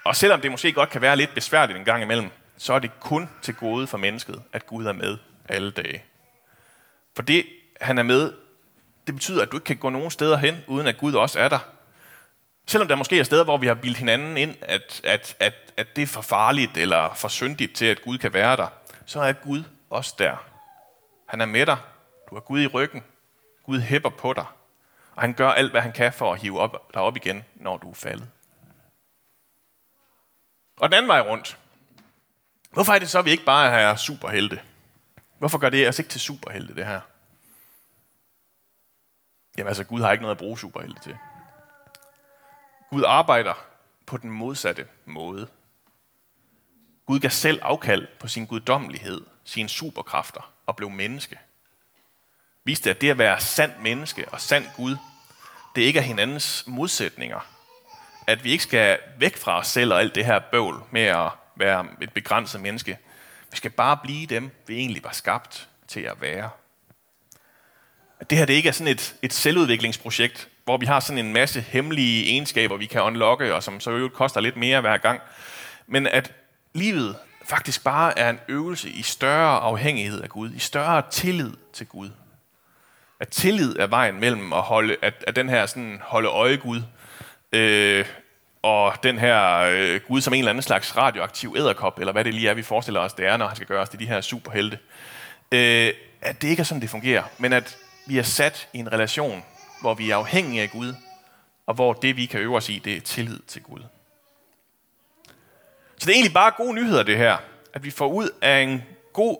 Og 0.04 0.16
selvom 0.16 0.40
det 0.40 0.50
måske 0.50 0.72
godt 0.72 0.90
kan 0.90 1.00
være 1.00 1.16
lidt 1.16 1.34
besværligt 1.34 1.78
en 1.78 1.84
gang 1.84 2.02
imellem, 2.02 2.30
så 2.56 2.72
er 2.74 2.78
det 2.78 3.00
kun 3.00 3.30
til 3.42 3.54
gode 3.54 3.86
for 3.86 3.98
mennesket, 3.98 4.42
at 4.52 4.66
Gud 4.66 4.86
er 4.86 4.92
med 4.92 5.18
alle 5.48 5.70
dage. 5.70 6.04
For 7.16 7.22
det, 7.22 7.46
han 7.80 7.98
er 7.98 8.02
med, 8.02 8.32
det 9.06 9.14
betyder, 9.14 9.42
at 9.42 9.52
du 9.52 9.56
ikke 9.56 9.64
kan 9.64 9.76
gå 9.76 9.90
nogen 9.90 10.10
steder 10.10 10.36
hen, 10.36 10.64
uden 10.66 10.86
at 10.86 10.98
Gud 10.98 11.14
også 11.14 11.40
er 11.40 11.48
der. 11.48 11.58
Selvom 12.66 12.88
der 12.88 12.96
måske 12.96 13.18
er 13.18 13.24
steder, 13.24 13.44
hvor 13.44 13.56
vi 13.56 13.66
har 13.66 13.74
bildt 13.74 13.98
hinanden 13.98 14.36
ind, 14.36 14.56
at, 14.60 15.00
at, 15.04 15.36
at, 15.40 15.54
at 15.76 15.96
det 15.96 16.02
er 16.02 16.06
for 16.06 16.20
farligt 16.20 16.76
eller 16.76 17.14
for 17.14 17.28
syndigt 17.28 17.74
til, 17.74 17.84
at 17.84 18.02
Gud 18.02 18.18
kan 18.18 18.32
være 18.32 18.56
der, 18.56 18.68
så 19.06 19.20
er 19.20 19.32
Gud 19.32 19.64
også 19.90 20.14
der. 20.18 20.36
Han 21.26 21.40
er 21.40 21.46
med 21.46 21.66
dig. 21.66 21.76
Du 22.30 22.34
har 22.34 22.40
Gud 22.40 22.60
i 22.60 22.66
ryggen. 22.66 23.02
Gud 23.62 23.80
hæpper 23.80 24.10
på 24.10 24.32
dig. 24.32 24.44
Og 25.14 25.22
han 25.22 25.34
gør 25.34 25.48
alt, 25.48 25.70
hvad 25.70 25.80
han 25.80 25.92
kan 25.92 26.12
for 26.12 26.32
at 26.32 26.40
hive 26.40 26.60
op, 26.60 26.92
dig 26.94 27.02
op 27.02 27.16
igen, 27.16 27.44
når 27.54 27.76
du 27.76 27.90
er 27.90 27.94
faldet. 27.94 28.28
Og 30.76 30.88
den 30.88 30.94
anden 30.94 31.08
vej 31.08 31.20
rundt, 31.20 31.58
Hvorfor 32.72 32.92
er 32.92 32.98
det 32.98 33.10
så, 33.10 33.18
at 33.18 33.24
vi 33.24 33.30
ikke 33.30 33.44
bare 33.44 33.80
er 33.80 33.96
superhelte? 33.96 34.60
Hvorfor 35.38 35.58
gør 35.58 35.70
det 35.70 35.88
os 35.88 35.98
ikke 35.98 36.10
til 36.10 36.20
superhelte, 36.20 36.74
det 36.74 36.86
her? 36.86 37.00
Jamen 39.58 39.68
altså, 39.68 39.84
Gud 39.84 40.00
har 40.00 40.12
ikke 40.12 40.22
noget 40.22 40.34
at 40.34 40.38
bruge 40.38 40.58
superhelte 40.58 41.00
til. 41.02 41.16
Gud 42.90 43.04
arbejder 43.06 43.54
på 44.06 44.16
den 44.16 44.30
modsatte 44.30 44.86
måde. 45.04 45.48
Gud 47.06 47.20
gav 47.20 47.30
selv 47.30 47.60
afkald 47.62 48.06
på 48.20 48.28
sin 48.28 48.46
guddommelighed, 48.46 49.20
sine 49.44 49.68
superkræfter 49.68 50.52
og 50.66 50.76
blev 50.76 50.90
menneske. 50.90 51.38
Viste, 52.64 52.90
at 52.90 53.00
det 53.00 53.10
at 53.10 53.18
være 53.18 53.40
sandt 53.40 53.82
menneske 53.82 54.28
og 54.28 54.40
sand 54.40 54.64
Gud, 54.76 54.96
det 55.76 55.82
ikke 55.82 55.98
er 55.98 56.02
hinandens 56.02 56.64
modsætninger. 56.66 57.40
At 58.26 58.44
vi 58.44 58.50
ikke 58.50 58.64
skal 58.64 58.98
væk 59.18 59.36
fra 59.36 59.58
os 59.58 59.66
selv 59.66 59.92
og 59.92 60.00
alt 60.00 60.14
det 60.14 60.24
her 60.24 60.38
bøvl 60.38 60.82
med 60.90 61.02
at 61.02 61.30
være 61.64 61.86
et 62.00 62.12
begrænset 62.12 62.60
menneske. 62.60 62.98
Vi 63.50 63.56
skal 63.56 63.70
bare 63.70 63.98
blive 64.02 64.26
dem, 64.26 64.50
vi 64.66 64.76
egentlig 64.76 65.04
var 65.04 65.12
skabt 65.12 65.68
til 65.88 66.00
at 66.00 66.20
være. 66.20 66.50
At 68.20 68.30
det 68.30 68.38
her 68.38 68.44
det 68.44 68.54
ikke 68.54 68.68
er 68.68 68.72
sådan 68.72 68.92
et, 68.92 69.14
et 69.22 69.32
selvudviklingsprojekt, 69.32 70.48
hvor 70.64 70.76
vi 70.76 70.86
har 70.86 71.00
sådan 71.00 71.26
en 71.26 71.32
masse 71.32 71.60
hemmelige 71.60 72.26
egenskaber, 72.26 72.76
vi 72.76 72.86
kan 72.86 73.02
unlocke, 73.02 73.54
og 73.54 73.62
som 73.62 73.80
så 73.80 73.90
jo 73.90 74.08
koster 74.08 74.40
lidt 74.40 74.56
mere 74.56 74.80
hver 74.80 74.98
gang. 74.98 75.20
Men 75.86 76.06
at 76.06 76.32
livet 76.74 77.16
faktisk 77.44 77.84
bare 77.84 78.18
er 78.18 78.30
en 78.30 78.40
øvelse 78.48 78.90
i 78.90 79.02
større 79.02 79.60
afhængighed 79.60 80.20
af 80.20 80.28
Gud, 80.28 80.52
i 80.54 80.58
større 80.58 81.02
tillid 81.10 81.52
til 81.72 81.86
Gud. 81.86 82.10
At 83.20 83.28
tillid 83.28 83.76
er 83.78 83.86
vejen 83.86 84.20
mellem 84.20 84.52
at 84.52 84.62
holde, 84.62 84.96
at, 85.02 85.24
at 85.26 85.36
den 85.36 85.48
her 85.48 85.66
sådan 85.66 86.00
holde 86.02 86.28
øje 86.28 86.56
Gud, 86.56 86.82
øh, 87.52 88.06
og 88.62 89.02
den 89.02 89.18
her 89.18 89.58
øh, 89.58 90.00
Gud 90.08 90.20
som 90.20 90.34
en 90.34 90.38
eller 90.38 90.50
anden 90.50 90.62
slags 90.62 90.96
radioaktiv 90.96 91.54
æderkop, 91.58 91.98
eller 91.98 92.12
hvad 92.12 92.24
det 92.24 92.34
lige 92.34 92.48
er, 92.48 92.54
vi 92.54 92.62
forestiller 92.62 93.00
os, 93.00 93.12
det 93.12 93.26
er, 93.26 93.36
når 93.36 93.46
han 93.46 93.56
skal 93.56 93.68
gøre 93.68 93.82
os 93.82 93.88
til 93.88 93.98
de 93.98 94.06
her 94.06 94.20
superhelte. 94.20 94.78
Øh, 95.52 95.92
at 96.20 96.42
det 96.42 96.48
ikke 96.48 96.60
er 96.60 96.64
sådan, 96.64 96.80
det 96.80 96.90
fungerer, 96.90 97.22
men 97.38 97.52
at 97.52 97.78
vi 98.06 98.18
er 98.18 98.22
sat 98.22 98.68
i 98.72 98.78
en 98.78 98.92
relation, 98.92 99.44
hvor 99.80 99.94
vi 99.94 100.10
er 100.10 100.16
afhængige 100.16 100.62
af 100.62 100.70
Gud, 100.70 100.94
og 101.66 101.74
hvor 101.74 101.92
det, 101.92 102.16
vi 102.16 102.26
kan 102.26 102.40
øve 102.40 102.56
os 102.56 102.68
i, 102.68 102.78
det 102.78 102.96
er 102.96 103.00
tillid 103.00 103.38
til 103.38 103.62
Gud. 103.62 103.80
Så 105.96 106.06
det 106.06 106.08
er 106.08 106.14
egentlig 106.14 106.34
bare 106.34 106.52
gode 106.56 106.74
nyheder, 106.74 107.02
det 107.02 107.16
her. 107.16 107.36
At 107.74 107.84
vi 107.84 107.90
får 107.90 108.08
ud 108.08 108.30
af 108.42 108.60
en 108.60 108.82
god 109.12 109.38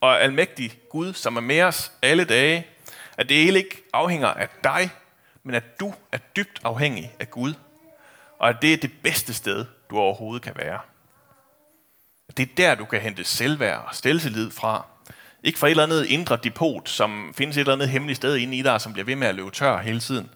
og 0.00 0.22
almægtig 0.22 0.78
Gud, 0.90 1.12
som 1.14 1.36
er 1.36 1.40
med 1.40 1.62
os 1.62 1.92
alle 2.02 2.24
dage. 2.24 2.66
At 3.18 3.28
det 3.28 3.36
hele 3.36 3.58
ikke 3.58 3.82
afhænger 3.92 4.28
af 4.28 4.48
dig, 4.64 4.90
men 5.42 5.54
at 5.54 5.80
du 5.80 5.94
er 6.12 6.18
dybt 6.18 6.60
afhængig 6.64 7.12
af 7.20 7.30
Gud. 7.30 7.54
Og 8.38 8.48
at 8.48 8.56
det 8.62 8.72
er 8.72 8.76
det 8.76 8.90
bedste 9.02 9.34
sted, 9.34 9.66
du 9.90 9.98
overhovedet 9.98 10.42
kan 10.42 10.52
være. 10.56 10.80
Det 12.36 12.42
er 12.42 12.54
der, 12.56 12.74
du 12.74 12.84
kan 12.84 13.00
hente 13.00 13.24
selvværd 13.24 13.84
og 13.88 13.94
stelselid 13.94 14.50
fra. 14.50 14.86
Ikke 15.42 15.58
fra 15.58 15.66
et 15.66 15.70
eller 15.70 15.82
andet 15.82 16.06
indre 16.06 16.36
depot, 16.36 16.88
som 16.88 17.34
findes 17.36 17.56
et 17.56 17.60
eller 17.60 17.72
andet 17.72 17.88
hemmeligt 17.88 18.16
sted 18.16 18.36
inde 18.36 18.56
i 18.56 18.62
dig, 18.62 18.80
som 18.80 18.92
bliver 18.92 19.06
ved 19.06 19.16
med 19.16 19.28
at 19.28 19.34
løbe 19.34 19.50
tør 19.50 19.78
hele 19.78 20.00
tiden. 20.00 20.30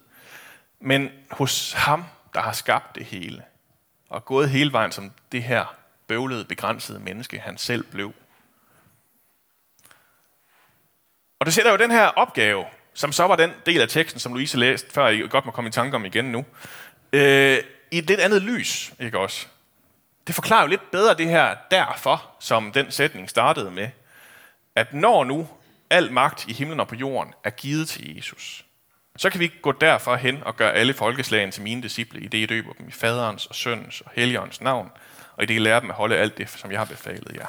Men 0.81 1.09
hos 1.31 1.73
ham, 1.73 2.05
der 2.33 2.41
har 2.41 2.51
skabt 2.51 2.95
det 2.95 3.05
hele. 3.05 3.43
Og 4.09 4.25
gået 4.25 4.49
hele 4.49 4.71
vejen 4.71 4.91
som 4.91 5.11
det 5.31 5.43
her 5.43 5.75
bøvlede, 6.07 6.45
begrænsede 6.45 6.99
menneske, 6.99 7.39
han 7.39 7.57
selv 7.57 7.83
blev. 7.83 8.13
Og 11.39 11.45
det 11.45 11.53
sætter 11.53 11.71
jo 11.71 11.77
den 11.77 11.91
her 11.91 12.05
opgave, 12.05 12.65
som 12.93 13.11
så 13.11 13.27
var 13.27 13.35
den 13.35 13.51
del 13.65 13.81
af 13.81 13.89
teksten, 13.89 14.19
som 14.19 14.33
Louise 14.33 14.57
læste, 14.57 14.93
før 14.93 15.07
I 15.07 15.19
godt 15.19 15.45
må 15.45 15.51
komme 15.51 15.67
i 15.67 15.71
tanke 15.71 15.95
om 15.95 16.05
igen 16.05 16.25
nu, 16.25 16.45
øh, 17.13 17.57
i 17.91 17.97
et 17.97 18.07
lidt 18.07 18.19
andet 18.19 18.41
lys, 18.41 18.93
ikke 18.99 19.19
også? 19.19 19.47
Det 20.27 20.35
forklarer 20.35 20.61
jo 20.61 20.67
lidt 20.67 20.91
bedre 20.91 21.13
det 21.13 21.27
her 21.27 21.55
derfor, 21.71 22.29
som 22.39 22.71
den 22.71 22.91
sætning 22.91 23.29
startede 23.29 23.71
med, 23.71 23.89
at 24.75 24.93
når 24.93 25.23
nu 25.23 25.47
al 25.89 26.11
magt 26.11 26.47
i 26.47 26.53
himlen 26.53 26.79
og 26.79 26.87
på 26.87 26.95
jorden 26.95 27.33
er 27.43 27.49
givet 27.49 27.89
til 27.89 28.15
Jesus, 28.15 28.65
så 29.17 29.29
kan 29.29 29.39
vi 29.39 29.51
gå 29.61 29.71
derfra 29.71 30.15
hen 30.15 30.43
og 30.43 30.55
gøre 30.55 30.73
alle 30.73 30.93
folkeslagene 30.93 31.51
til 31.51 31.63
mine 31.63 31.81
disciple, 31.81 32.21
i 32.21 32.27
det 32.27 32.37
I 32.37 32.45
døber 32.45 32.73
dem 32.73 32.87
i 32.87 32.91
faderens 32.91 33.45
og 33.45 33.55
søndens 33.55 34.01
og 34.01 34.11
helligåndens 34.15 34.61
navn, 34.61 34.91
og 35.35 35.43
i 35.43 35.45
det 35.45 35.53
I 35.53 35.59
lærer 35.59 35.79
dem 35.79 35.89
at 35.89 35.95
holde 35.95 36.17
alt 36.17 36.37
det, 36.37 36.49
som 36.49 36.71
jeg 36.71 36.79
har 36.79 36.85
befalet 36.85 37.35
jer. 37.35 37.47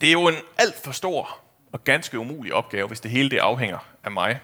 Det 0.00 0.08
er 0.08 0.12
jo 0.12 0.28
en 0.28 0.36
alt 0.58 0.84
for 0.84 0.92
stor 0.92 1.38
og 1.72 1.84
ganske 1.84 2.18
umulig 2.18 2.52
opgave, 2.52 2.88
hvis 2.88 3.00
det 3.00 3.10
hele 3.10 3.30
det 3.30 3.38
afhænger 3.38 3.78
af 4.04 4.10
mig. 4.10 4.40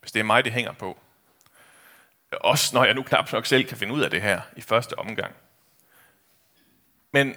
Hvis 0.00 0.12
det 0.12 0.20
er 0.20 0.24
mig, 0.24 0.44
det 0.44 0.52
hænger 0.52 0.72
på. 0.72 0.98
Også 2.32 2.76
når 2.76 2.84
jeg 2.84 2.94
nu 2.94 3.02
knap 3.02 3.32
nok 3.32 3.46
selv 3.46 3.64
kan 3.64 3.76
finde 3.76 3.94
ud 3.94 4.00
af 4.00 4.10
det 4.10 4.22
her 4.22 4.40
i 4.56 4.60
første 4.60 4.98
omgang. 4.98 5.34
Men 7.12 7.34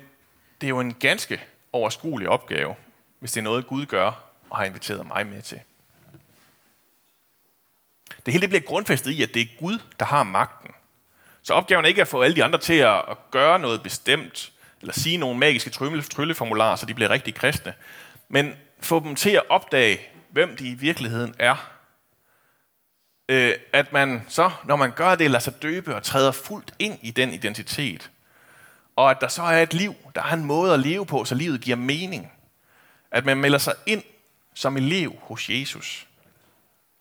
det 0.62 0.68
er 0.68 0.70
jo 0.70 0.80
en 0.80 0.94
ganske 0.94 1.44
overskuelig 1.72 2.30
opgave, 2.30 2.76
hvis 3.20 3.32
det 3.32 3.40
er 3.40 3.44
noget, 3.44 3.68
Gud 3.68 3.86
gør 3.86 4.12
og 4.50 4.58
har 4.58 4.66
inviteret 4.66 5.08
mig 5.08 5.28
med 5.28 5.42
til. 5.42 5.60
Det 8.26 8.34
hele 8.34 8.42
det 8.42 8.50
bliver 8.50 8.62
grundfæstet 8.62 9.12
i, 9.12 9.24
at 9.24 9.34
det 9.34 9.42
er 9.42 9.60
Gud, 9.60 9.80
der 10.00 10.06
har 10.06 10.24
magten. 10.24 10.72
Så 11.42 11.54
opgaven 11.54 11.86
er 11.86 11.90
ikke 11.90 12.02
at 12.02 12.08
få 12.08 12.22
alle 12.22 12.36
de 12.36 12.44
andre 12.44 12.60
til 12.60 12.74
at 12.74 13.04
gøre 13.32 13.60
noget 13.60 13.84
bestemt, 13.84 14.52
eller 14.82 14.94
sige 14.94 15.18
nogle 15.18 15.40
magiske 15.40 15.70
trylleformularer, 16.10 16.76
så 16.76 16.86
de 16.86 16.94
bliver 16.94 17.10
rigtig 17.10 17.36
kristne, 17.36 17.74
men 18.30 18.54
få 18.80 19.00
dem 19.00 19.16
til 19.16 19.30
at 19.30 19.44
opdage, 19.50 20.00
hvem 20.30 20.56
de 20.56 20.68
i 20.68 20.74
virkeligheden 20.74 21.36
er. 21.40 21.73
Øh, 23.30 23.54
at 23.74 23.94
man 23.94 24.26
så, 24.28 24.52
når 24.64 24.76
man 24.76 24.92
gør 24.92 25.16
det, 25.16 25.32
lader 25.32 25.40
sig 25.40 25.62
døbe 25.62 25.96
og 25.96 26.04
træder 26.04 26.32
fuldt 26.32 26.74
ind 26.80 27.00
i 27.02 27.12
den 27.12 27.34
identitet. 27.34 28.12
Og 28.96 29.12
at 29.12 29.18
der 29.22 29.28
så 29.28 29.44
er 29.44 29.62
et 29.62 29.74
liv, 29.74 29.96
der 30.16 30.22
er 30.22 30.34
en 30.34 30.46
måde 30.46 30.74
at 30.74 30.80
leve 30.80 31.06
på, 31.06 31.26
så 31.26 31.36
livet 31.36 31.62
giver 31.62 31.78
mening. 31.78 32.32
At 33.12 33.26
man 33.26 33.38
melder 33.38 33.58
sig 33.58 33.74
ind 33.86 34.04
som 34.54 34.78
elev 34.78 35.14
hos 35.22 35.50
Jesus. 35.50 36.08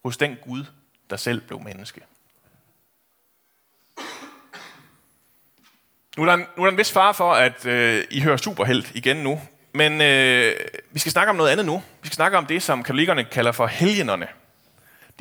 Hos 0.05 0.17
den 0.17 0.37
Gud, 0.45 0.65
der 1.11 1.17
selv 1.17 1.41
blev 1.41 1.61
menneske. 1.61 2.01
Nu 6.17 6.23
er 6.23 6.27
der 6.27 6.35
en, 6.35 6.47
nu 6.57 6.63
er 6.63 6.67
der 6.67 6.73
en 6.73 6.79
vis 6.79 6.93
far 6.93 7.13
for, 7.13 7.33
at 7.33 7.67
øh, 7.67 8.05
I 8.11 8.21
hører 8.21 8.37
superhelt 8.37 8.95
igen 8.95 9.17
nu. 9.17 9.41
Men 9.73 10.01
øh, 10.01 10.55
vi 10.91 10.99
skal 10.99 11.13
snakke 11.13 11.31
om 11.31 11.37
noget 11.37 11.51
andet 11.51 11.67
nu. 11.67 11.83
Vi 12.03 12.07
skal 12.07 12.17
snakke 12.17 12.39
om 12.39 12.47
det, 12.47 12.63
som 12.63 12.83
katolikkerne 12.83 13.25
kalder 13.25 13.53
for 13.53 13.67
helgenerne. 13.67 14.29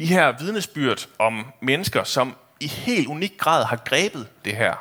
De 0.01 0.07
her 0.07 0.31
vidnesbyrd 0.31 1.07
om 1.19 1.45
mennesker, 1.61 2.03
som 2.03 2.37
i 2.59 2.67
helt 2.67 3.07
unik 3.07 3.37
grad 3.37 3.65
har 3.65 3.75
grebet 3.75 4.27
det 4.45 4.55
her. 4.55 4.75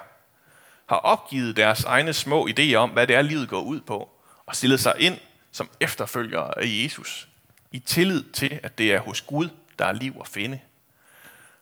Har 0.87 0.97
opgivet 0.97 1.57
deres 1.57 1.85
egne 1.85 2.12
små 2.12 2.49
idéer 2.49 2.75
om, 2.75 2.91
hvad 2.91 3.07
det 3.07 3.17
er, 3.17 3.23
livet 3.23 3.49
går 3.49 3.61
ud 3.61 3.81
på. 3.81 4.09
Og 4.47 4.57
stillet 4.57 4.81
sig 4.81 4.95
ind 4.99 5.19
som 5.53 5.71
efterfølgere 5.81 6.59
af 6.59 6.62
Jesus. 6.67 7.29
I 7.73 7.79
tillid 7.79 8.25
til, 8.33 8.61
at 8.62 8.79
det 8.79 8.93
er 8.93 9.00
hos 9.00 9.21
Gud, 9.21 9.49
der 9.79 9.85
er 9.87 9.93
liv 9.93 10.17
at 10.21 10.29
finde. 10.29 10.61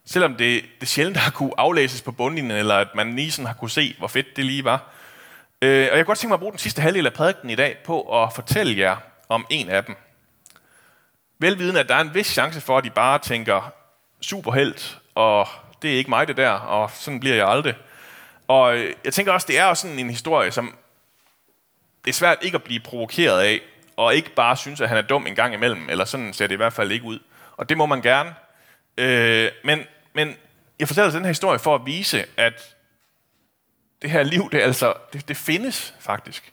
Selvom 0.04 0.34
det, 0.34 0.64
det 0.80 0.88
sjældent 0.88 1.16
har 1.16 1.30
kunne 1.30 1.52
aflæses 1.56 2.02
på 2.02 2.12
bundlinjen, 2.12 2.56
eller 2.58 2.74
at 2.74 2.88
man 2.94 3.16
lige 3.16 3.30
sådan 3.30 3.46
har 3.46 3.54
kunne 3.54 3.70
se, 3.70 3.94
hvor 3.98 4.08
fedt 4.08 4.36
det 4.36 4.44
lige 4.44 4.64
var. 4.64 4.92
Øh, 5.62 5.68
og 5.70 5.96
jeg 5.96 6.04
kunne 6.04 6.04
godt 6.04 6.18
tænke 6.18 6.30
mig 6.30 6.34
at 6.34 6.40
bruge 6.40 6.52
den 6.52 6.58
sidste 6.58 6.82
halvdel 6.82 7.06
af 7.06 7.12
prædiken 7.12 7.50
i 7.50 7.54
dag 7.54 7.76
på 7.84 8.22
at 8.22 8.32
fortælle 8.32 8.78
jer 8.78 8.96
om 9.28 9.46
en 9.50 9.68
af 9.68 9.84
dem. 9.84 9.96
Velviden, 11.38 11.76
at 11.76 11.88
der 11.88 11.94
er 11.94 12.00
en 12.00 12.14
vis 12.14 12.26
chance 12.26 12.60
for, 12.60 12.78
at 12.78 12.84
de 12.84 12.90
bare 12.90 13.18
tænker, 13.18 13.72
superhelt, 14.20 14.98
og 15.14 15.48
det 15.82 15.92
er 15.92 15.96
ikke 15.96 16.10
mig 16.10 16.28
det 16.28 16.36
der, 16.36 16.50
og 16.50 16.90
sådan 16.94 17.20
bliver 17.20 17.36
jeg 17.36 17.48
aldrig. 17.48 17.74
Og 18.48 18.76
øh, 18.76 18.94
jeg 19.04 19.12
tænker 19.12 19.32
også, 19.32 19.46
det 19.46 19.58
er 19.58 19.64
også 19.64 19.80
sådan 19.80 19.98
en 19.98 20.10
historie, 20.10 20.50
som 20.50 20.74
det 22.04 22.10
er 22.10 22.14
svært 22.14 22.38
ikke 22.42 22.54
at 22.54 22.62
blive 22.62 22.80
provokeret 22.80 23.40
af, 23.40 23.60
og 23.96 24.14
ikke 24.14 24.34
bare 24.34 24.56
synes, 24.56 24.80
at 24.80 24.88
han 24.88 24.98
er 24.98 25.02
dum 25.02 25.26
en 25.26 25.34
gang 25.34 25.54
imellem, 25.54 25.90
eller 25.90 26.04
sådan 26.04 26.32
ser 26.32 26.46
det 26.46 26.54
i 26.54 26.56
hvert 26.56 26.72
fald 26.72 26.92
ikke 26.92 27.04
ud. 27.04 27.18
Og 27.56 27.68
det 27.68 27.76
må 27.76 27.86
man 27.86 28.02
gerne. 28.02 28.34
Øh, 28.98 29.50
men 29.64 29.84
men 30.12 30.36
jeg 30.78 30.88
fortæller 30.88 31.10
den 31.10 31.22
her 31.22 31.28
historie 31.28 31.58
for 31.58 31.74
at 31.74 31.86
vise, 31.86 32.24
at 32.36 32.76
det 34.02 34.10
her 34.10 34.22
liv, 34.22 34.50
det, 34.52 34.60
altså, 34.60 34.94
det, 35.12 35.28
det 35.28 35.36
findes 35.36 35.94
faktisk. 36.00 36.52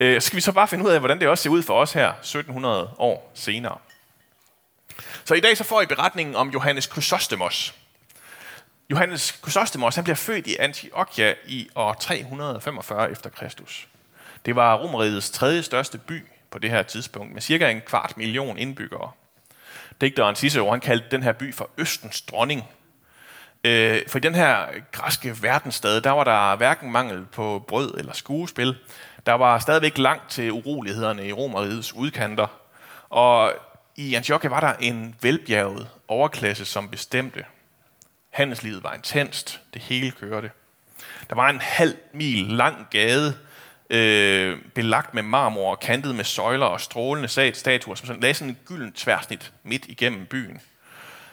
Øh, 0.00 0.20
så 0.20 0.26
skal 0.26 0.36
vi 0.36 0.40
så 0.40 0.52
bare 0.52 0.68
finde 0.68 0.84
ud 0.84 0.90
af, 0.90 0.98
hvordan 0.98 1.20
det 1.20 1.28
også 1.28 1.42
ser 1.42 1.50
ud 1.50 1.62
for 1.62 1.80
os 1.80 1.92
her 1.92 2.12
1700 2.12 2.90
år 2.98 3.32
senere. 3.34 3.78
Så 5.24 5.34
i 5.34 5.40
dag 5.40 5.56
så 5.56 5.64
får 5.64 5.82
I 5.82 5.86
beretningen 5.86 6.36
om 6.36 6.50
Johannes 6.50 6.84
Chrysostomos. 6.84 7.74
Johannes 8.90 9.38
Chrysostomos 9.42 9.94
han 9.94 10.04
bliver 10.04 10.16
født 10.16 10.46
i 10.46 10.56
Antiochia 10.56 11.34
i 11.46 11.68
år 11.74 11.94
345 11.94 13.10
efter 13.10 13.30
Kristus. 13.30 13.88
Det 14.46 14.56
var 14.56 14.76
Romerrigets 14.76 15.30
tredje 15.30 15.62
største 15.62 15.98
by 15.98 16.26
på 16.50 16.58
det 16.58 16.70
her 16.70 16.82
tidspunkt, 16.82 17.32
med 17.32 17.42
cirka 17.42 17.70
en 17.70 17.80
kvart 17.80 18.16
million 18.16 18.58
indbyggere 18.58 19.10
digteren 20.00 20.36
Cicero, 20.36 20.70
han 20.70 20.80
kaldte 20.80 21.06
den 21.10 21.22
her 21.22 21.32
by 21.32 21.54
for 21.54 21.70
Østens 21.78 22.20
dronning. 22.22 22.64
Øh, 23.64 24.00
for 24.08 24.18
i 24.18 24.20
den 24.20 24.34
her 24.34 24.66
græske 24.92 25.42
verdensstad, 25.42 26.00
der 26.00 26.10
var 26.10 26.24
der 26.24 26.56
hverken 26.56 26.92
mangel 26.92 27.26
på 27.32 27.64
brød 27.68 27.94
eller 27.98 28.12
skuespil. 28.12 28.76
Der 29.26 29.32
var 29.32 29.58
stadigvæk 29.58 29.98
langt 29.98 30.30
til 30.30 30.52
urolighederne 30.52 31.28
i 31.28 31.32
Romerrigets 31.32 31.92
udkanter. 31.92 32.46
Og 33.08 33.52
i 33.96 34.14
Antiochia 34.14 34.50
var 34.50 34.60
der 34.60 34.72
en 34.72 35.14
velbjerget 35.22 35.88
overklasse, 36.08 36.64
som 36.64 36.88
bestemte. 36.88 37.44
Handelslivet 38.30 38.82
var 38.82 38.94
intenst. 38.94 39.60
Det 39.74 39.82
hele 39.82 40.10
kørte. 40.10 40.50
Der 41.30 41.34
var 41.34 41.50
en 41.50 41.60
halv 41.60 41.96
mil 42.12 42.44
lang 42.44 42.86
gade, 42.90 43.34
øh, 43.90 44.58
belagt 44.74 45.14
med 45.14 45.22
marmor 45.22 45.70
og 45.70 45.80
kantet 45.80 46.14
med 46.14 46.24
søjler 46.24 46.66
og 46.66 46.80
strålende 46.80 47.54
statuer, 47.54 47.94
som 47.94 48.06
sådan, 48.06 48.20
lagde 48.20 48.34
sådan 48.34 48.50
en 48.50 48.58
gylden 48.66 48.92
tværsnit 48.92 49.52
midt 49.62 49.86
igennem 49.86 50.26
byen. 50.26 50.60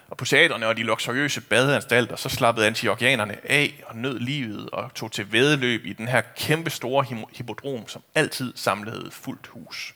Og 0.08 0.18
på 0.18 0.26
teaterne 0.26 0.68
og 0.68 0.78
de 0.78 0.84
luksuriøse 0.84 1.42
badeanstalter, 1.42 2.16
så 2.16 2.30
slappede 2.30 2.68
antiochianerne 2.68 3.38
af 3.52 3.84
og 3.86 3.96
nød 3.96 4.20
livet 4.20 4.70
og 4.70 4.94
tog 4.94 5.12
til 5.12 5.32
vedløb 5.32 5.86
i 5.86 5.94
den 5.94 6.08
her 6.08 6.22
kæmpe 6.38 6.70
store 6.70 7.06
hippodrom, 7.34 7.88
som 7.88 8.04
altid 8.16 8.54
samlede 8.56 9.12
fuldt 9.12 9.48
hus. 9.48 9.96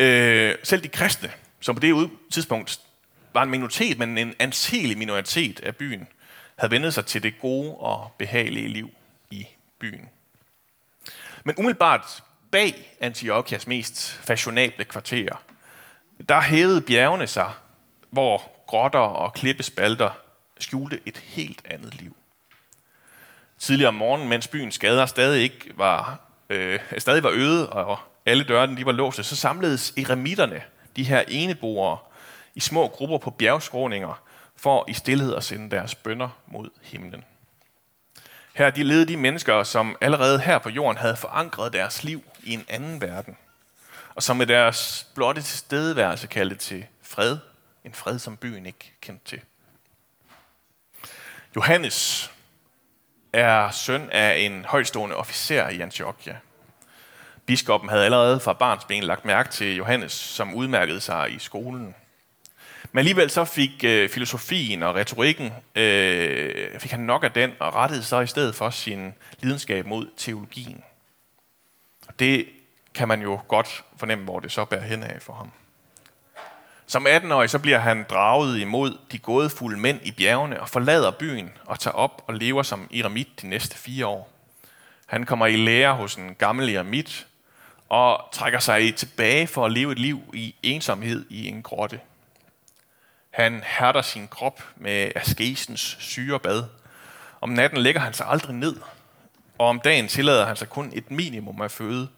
Øh, 0.00 0.54
selv 0.62 0.82
de 0.82 0.88
kristne, 0.88 1.30
som 1.60 1.74
på 1.74 1.80
det 1.80 2.10
tidspunkt 2.32 2.80
var 3.34 3.42
en 3.42 3.50
minoritet, 3.50 3.98
men 3.98 4.18
en 4.18 4.34
anselig 4.38 4.98
minoritet 4.98 5.60
af 5.60 5.76
byen, 5.76 6.08
havde 6.56 6.70
vendet 6.70 6.94
sig 6.94 7.06
til 7.06 7.22
det 7.22 7.40
gode 7.40 7.74
og 7.74 8.12
behagelige 8.18 8.68
liv 8.68 8.90
i 9.30 9.46
byen. 9.78 10.08
Men 11.44 11.54
umiddelbart 11.58 12.22
bag 12.50 12.96
Antiochias 13.00 13.66
mest 13.66 14.12
fashionable 14.12 14.84
kvarterer, 14.84 15.42
der 16.28 16.40
hævede 16.40 16.80
bjergene 16.80 17.26
sig, 17.26 17.52
hvor 18.10 18.42
grotter 18.66 18.98
og 18.98 19.32
klippespalter 19.32 20.10
skjulte 20.58 21.00
et 21.06 21.16
helt 21.16 21.62
andet 21.64 21.94
liv. 21.94 22.16
Tidligere 23.58 23.88
om 23.88 23.94
morgenen, 23.94 24.28
mens 24.28 24.48
byens 24.48 24.78
gader 24.78 25.06
stadig, 25.06 25.42
ikke 25.42 25.72
var, 25.74 26.20
øh, 26.50 26.80
stadig 26.98 27.22
var 27.22 27.30
øde 27.34 27.70
og 27.70 27.98
alle 28.26 28.44
dørene 28.44 28.76
de 28.76 28.86
var 28.86 28.92
låste, 28.92 29.22
så 29.22 29.36
samledes 29.36 29.94
eremitterne, 29.96 30.62
de 30.96 31.04
her 31.04 31.24
eneboere, 31.28 31.98
i 32.54 32.60
små 32.60 32.88
grupper 32.88 33.18
på 33.18 33.30
bjergskråninger, 33.30 34.22
for 34.56 34.84
i 34.88 34.92
stillhed 34.92 35.34
at 35.34 35.44
sende 35.44 35.70
deres 35.70 35.94
bønder 35.94 36.28
mod 36.46 36.70
himlen. 36.82 37.24
Her 38.54 38.70
de 38.70 38.82
levede 38.82 39.06
de 39.06 39.16
mennesker, 39.16 39.62
som 39.62 39.96
allerede 40.00 40.40
her 40.40 40.58
på 40.58 40.68
jorden 40.68 40.98
havde 40.98 41.16
forankret 41.16 41.72
deres 41.72 42.04
liv 42.04 42.24
i 42.42 42.52
en 42.52 42.64
anden 42.68 43.00
verden, 43.00 43.36
og 44.14 44.22
som 44.22 44.36
med 44.36 44.46
deres 44.46 45.06
blotte 45.14 45.42
tilstedeværelse 45.42 46.26
kaldte 46.26 46.56
til 46.56 46.86
fred, 47.02 47.38
en 47.84 47.94
fred, 47.94 48.18
som 48.18 48.36
byen 48.36 48.66
ikke 48.66 48.92
kendte 49.00 49.24
til. 49.24 49.40
Johannes 51.56 52.30
er 53.32 53.70
søn 53.70 54.10
af 54.10 54.38
en 54.38 54.64
højstående 54.64 55.16
officer 55.16 55.68
i 55.68 55.80
Antiochia. 55.80 56.38
Biskoppen 57.46 57.90
havde 57.90 58.04
allerede 58.04 58.40
fra 58.40 58.52
barns 58.52 58.84
ben 58.84 59.02
lagt 59.02 59.24
mærke 59.24 59.50
til 59.50 59.76
Johannes, 59.76 60.12
som 60.12 60.54
udmærkede 60.54 61.00
sig 61.00 61.32
i 61.32 61.38
skolen. 61.38 61.94
Men 62.92 62.98
alligevel 62.98 63.30
så 63.30 63.44
fik 63.44 63.84
øh, 63.84 64.08
filosofien 64.08 64.82
og 64.82 64.94
retorikken, 64.94 65.52
øh, 65.74 66.80
fik 66.80 66.90
han 66.90 67.00
nok 67.00 67.24
af 67.24 67.32
den, 67.32 67.52
og 67.60 67.74
rettede 67.74 68.02
så 68.02 68.20
i 68.20 68.26
stedet 68.26 68.54
for 68.54 68.70
sin 68.70 69.14
lidenskab 69.40 69.86
mod 69.86 70.08
teologien. 70.16 70.84
Og 72.08 72.18
det 72.18 72.48
kan 72.94 73.08
man 73.08 73.22
jo 73.22 73.40
godt 73.48 73.84
fornemme, 73.96 74.24
hvor 74.24 74.40
det 74.40 74.52
så 74.52 74.64
bærer 74.64 74.82
hen 74.82 75.02
af 75.02 75.22
for 75.22 75.32
ham. 75.32 75.50
Som 76.90 77.06
18-årig 77.06 77.50
så 77.50 77.58
bliver 77.58 77.78
han 77.78 78.06
draget 78.10 78.58
imod 78.58 78.98
de 79.12 79.18
gådefulde 79.18 79.78
mænd 79.78 80.00
i 80.02 80.10
bjergene 80.10 80.60
og 80.60 80.68
forlader 80.68 81.10
byen 81.10 81.50
og 81.66 81.78
tager 81.78 81.94
op 81.94 82.24
og 82.26 82.34
lever 82.34 82.62
som 82.62 82.88
eremit 82.94 83.42
de 83.42 83.48
næste 83.48 83.76
fire 83.76 84.06
år. 84.06 84.30
Han 85.06 85.26
kommer 85.26 85.46
i 85.46 85.56
lære 85.56 85.94
hos 85.94 86.14
en 86.14 86.34
gammel 86.34 86.74
eremit 86.74 87.26
og 87.88 88.28
trækker 88.32 88.58
sig 88.58 88.94
tilbage 88.94 89.46
for 89.46 89.66
at 89.66 89.72
leve 89.72 89.92
et 89.92 89.98
liv 89.98 90.20
i 90.34 90.54
ensomhed 90.62 91.26
i 91.28 91.48
en 91.48 91.62
grotte. 91.62 92.00
Han 93.30 93.62
hærder 93.66 94.02
sin 94.02 94.28
krop 94.28 94.64
med 94.76 95.12
askesens 95.16 95.96
syrebad. 96.00 96.64
Om 97.40 97.48
natten 97.48 97.78
lægger 97.80 98.00
han 98.00 98.12
sig 98.12 98.26
aldrig 98.28 98.54
ned, 98.54 98.76
og 99.58 99.66
om 99.66 99.80
dagen 99.80 100.08
tillader 100.08 100.46
han 100.46 100.56
sig 100.56 100.68
kun 100.68 100.90
et 100.94 101.10
minimum 101.10 101.60
af 101.60 101.70
føde. 101.70 102.08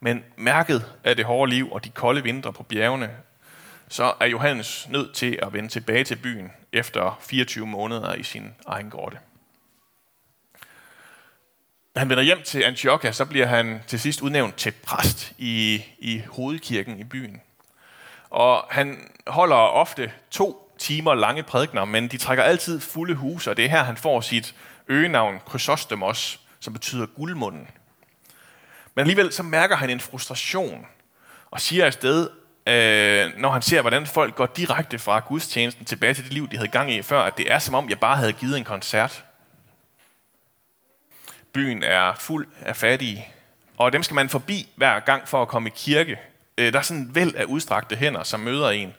Men 0.00 0.24
mærket 0.36 0.92
af 1.04 1.16
det 1.16 1.24
hårde 1.24 1.50
liv 1.50 1.72
og 1.72 1.84
de 1.84 1.90
kolde 1.90 2.22
vintre 2.22 2.52
på 2.52 2.62
bjergene, 2.62 3.10
så 3.88 4.14
er 4.20 4.26
Johannes 4.26 4.88
nødt 4.90 5.14
til 5.14 5.38
at 5.42 5.52
vende 5.52 5.68
tilbage 5.68 6.04
til 6.04 6.16
byen 6.16 6.52
efter 6.72 7.18
24 7.20 7.66
måneder 7.66 8.14
i 8.14 8.22
sin 8.22 8.54
egen 8.66 8.90
grotte. 8.90 9.18
Da 11.94 12.00
han 12.00 12.08
vender 12.08 12.24
hjem 12.24 12.42
til 12.42 12.62
Antiochia, 12.62 13.12
så 13.12 13.24
bliver 13.24 13.46
han 13.46 13.80
til 13.86 14.00
sidst 14.00 14.22
udnævnt 14.22 14.56
til 14.56 14.70
præst 14.70 15.32
i, 15.38 15.84
i 15.98 16.22
hovedkirken 16.30 16.98
i 16.98 17.04
byen. 17.04 17.40
Og 18.30 18.64
han 18.70 19.10
holder 19.26 19.56
ofte 19.56 20.12
to 20.30 20.74
timer 20.78 21.14
lange 21.14 21.42
prædikner, 21.42 21.84
men 21.84 22.08
de 22.08 22.16
trækker 22.16 22.44
altid 22.44 22.80
fulde 22.80 23.14
huse, 23.14 23.50
og 23.50 23.56
det 23.56 23.64
er 23.64 23.68
her, 23.68 23.82
han 23.82 23.96
får 23.96 24.20
sit 24.20 24.54
øgenavn 24.88 25.40
Chrysostomos, 25.48 26.40
som 26.60 26.72
betyder 26.72 27.06
guldmunden. 27.06 27.68
Men 28.94 29.00
alligevel 29.00 29.32
så 29.32 29.42
mærker 29.42 29.76
han 29.76 29.90
en 29.90 30.00
frustration, 30.00 30.86
og 31.50 31.60
siger 31.60 31.86
afsted, 31.86 32.30
øh, 32.66 33.38
når 33.38 33.50
han 33.50 33.62
ser, 33.62 33.80
hvordan 33.80 34.06
folk 34.06 34.34
går 34.34 34.46
direkte 34.46 34.98
fra 34.98 35.18
gudstjenesten 35.18 35.84
tilbage 35.84 36.14
til 36.14 36.24
det 36.24 36.32
liv, 36.32 36.48
de 36.48 36.56
havde 36.56 36.70
gang 36.70 36.92
i 36.92 37.02
før, 37.02 37.20
at 37.20 37.38
det 37.38 37.52
er 37.52 37.58
som 37.58 37.74
om, 37.74 37.88
jeg 37.88 38.00
bare 38.00 38.16
havde 38.16 38.32
givet 38.32 38.58
en 38.58 38.64
koncert. 38.64 39.24
Byen 41.52 41.82
er 41.82 42.14
fuld 42.14 42.48
af 42.62 42.76
fattige, 42.76 43.28
og 43.76 43.92
dem 43.92 44.02
skal 44.02 44.14
man 44.14 44.28
forbi 44.28 44.68
hver 44.76 45.00
gang 45.00 45.28
for 45.28 45.42
at 45.42 45.48
komme 45.48 45.68
i 45.68 45.72
kirke. 45.76 46.18
Øh, 46.58 46.72
der 46.72 46.78
er 46.78 46.82
sådan 46.82 47.02
en 47.02 47.14
væld 47.14 47.34
af 47.34 47.44
udstrakte 47.44 47.96
hænder, 47.96 48.22
som 48.22 48.40
møder 48.40 48.70
en. 48.70 48.94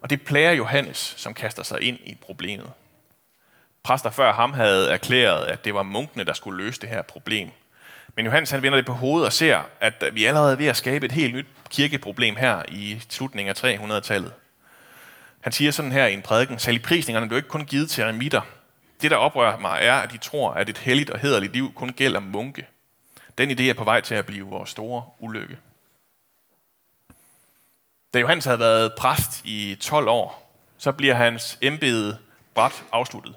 Og 0.00 0.10
det 0.10 0.22
plager 0.22 0.52
Johannes, 0.52 1.14
som 1.16 1.34
kaster 1.34 1.62
sig 1.62 1.80
ind 1.80 1.98
i 2.04 2.14
problemet. 2.14 2.70
Præster 3.82 4.10
før 4.10 4.32
ham 4.32 4.52
havde 4.52 4.90
erklæret, 4.90 5.44
at 5.44 5.64
det 5.64 5.74
var 5.74 5.82
munkene, 5.82 6.24
der 6.24 6.32
skulle 6.32 6.64
løse 6.64 6.80
det 6.80 6.88
her 6.88 7.02
problem. 7.02 7.50
Men 8.14 8.24
Johannes 8.24 8.50
han 8.50 8.62
vender 8.62 8.76
det 8.76 8.86
på 8.86 8.92
hovedet 8.92 9.26
og 9.26 9.32
ser, 9.32 9.60
at 9.80 10.04
vi 10.12 10.24
allerede 10.24 10.52
er 10.52 10.56
ved 10.56 10.66
at 10.66 10.76
skabe 10.76 11.06
et 11.06 11.12
helt 11.12 11.34
nyt 11.34 11.46
kirkeproblem 11.70 12.36
her 12.36 12.62
i 12.68 13.02
slutningen 13.08 13.56
af 13.56 13.64
300-tallet. 13.64 14.32
Han 15.40 15.52
siger 15.52 15.70
sådan 15.70 15.92
her 15.92 16.06
i 16.06 16.14
en 16.14 16.22
prædiken, 16.22 16.58
saligprisningerne 16.58 17.28
blev 17.28 17.36
ikke 17.36 17.48
kun 17.48 17.64
givet 17.64 17.90
til 17.90 18.02
eremitter. 18.02 18.40
Det, 19.02 19.10
der 19.10 19.16
oprører 19.16 19.58
mig, 19.58 19.78
er, 19.82 19.94
at 19.94 20.12
de 20.12 20.18
tror, 20.18 20.50
at 20.50 20.68
et 20.68 20.78
helligt 20.78 21.10
og 21.10 21.18
hederligt 21.18 21.52
liv 21.52 21.72
kun 21.74 21.92
gælder 21.92 22.20
munke. 22.20 22.66
Den 23.38 23.50
idé 23.50 23.62
er 23.62 23.74
på 23.74 23.84
vej 23.84 24.00
til 24.00 24.14
at 24.14 24.26
blive 24.26 24.46
vores 24.46 24.70
store 24.70 25.04
ulykke. 25.18 25.58
Da 28.14 28.18
Johannes 28.18 28.44
havde 28.44 28.58
været 28.58 28.92
præst 28.98 29.44
i 29.44 29.76
12 29.80 30.08
år, 30.08 30.52
så 30.78 30.92
bliver 30.92 31.14
hans 31.14 31.58
embede 31.60 32.18
bræt 32.54 32.84
afsluttet. 32.92 33.34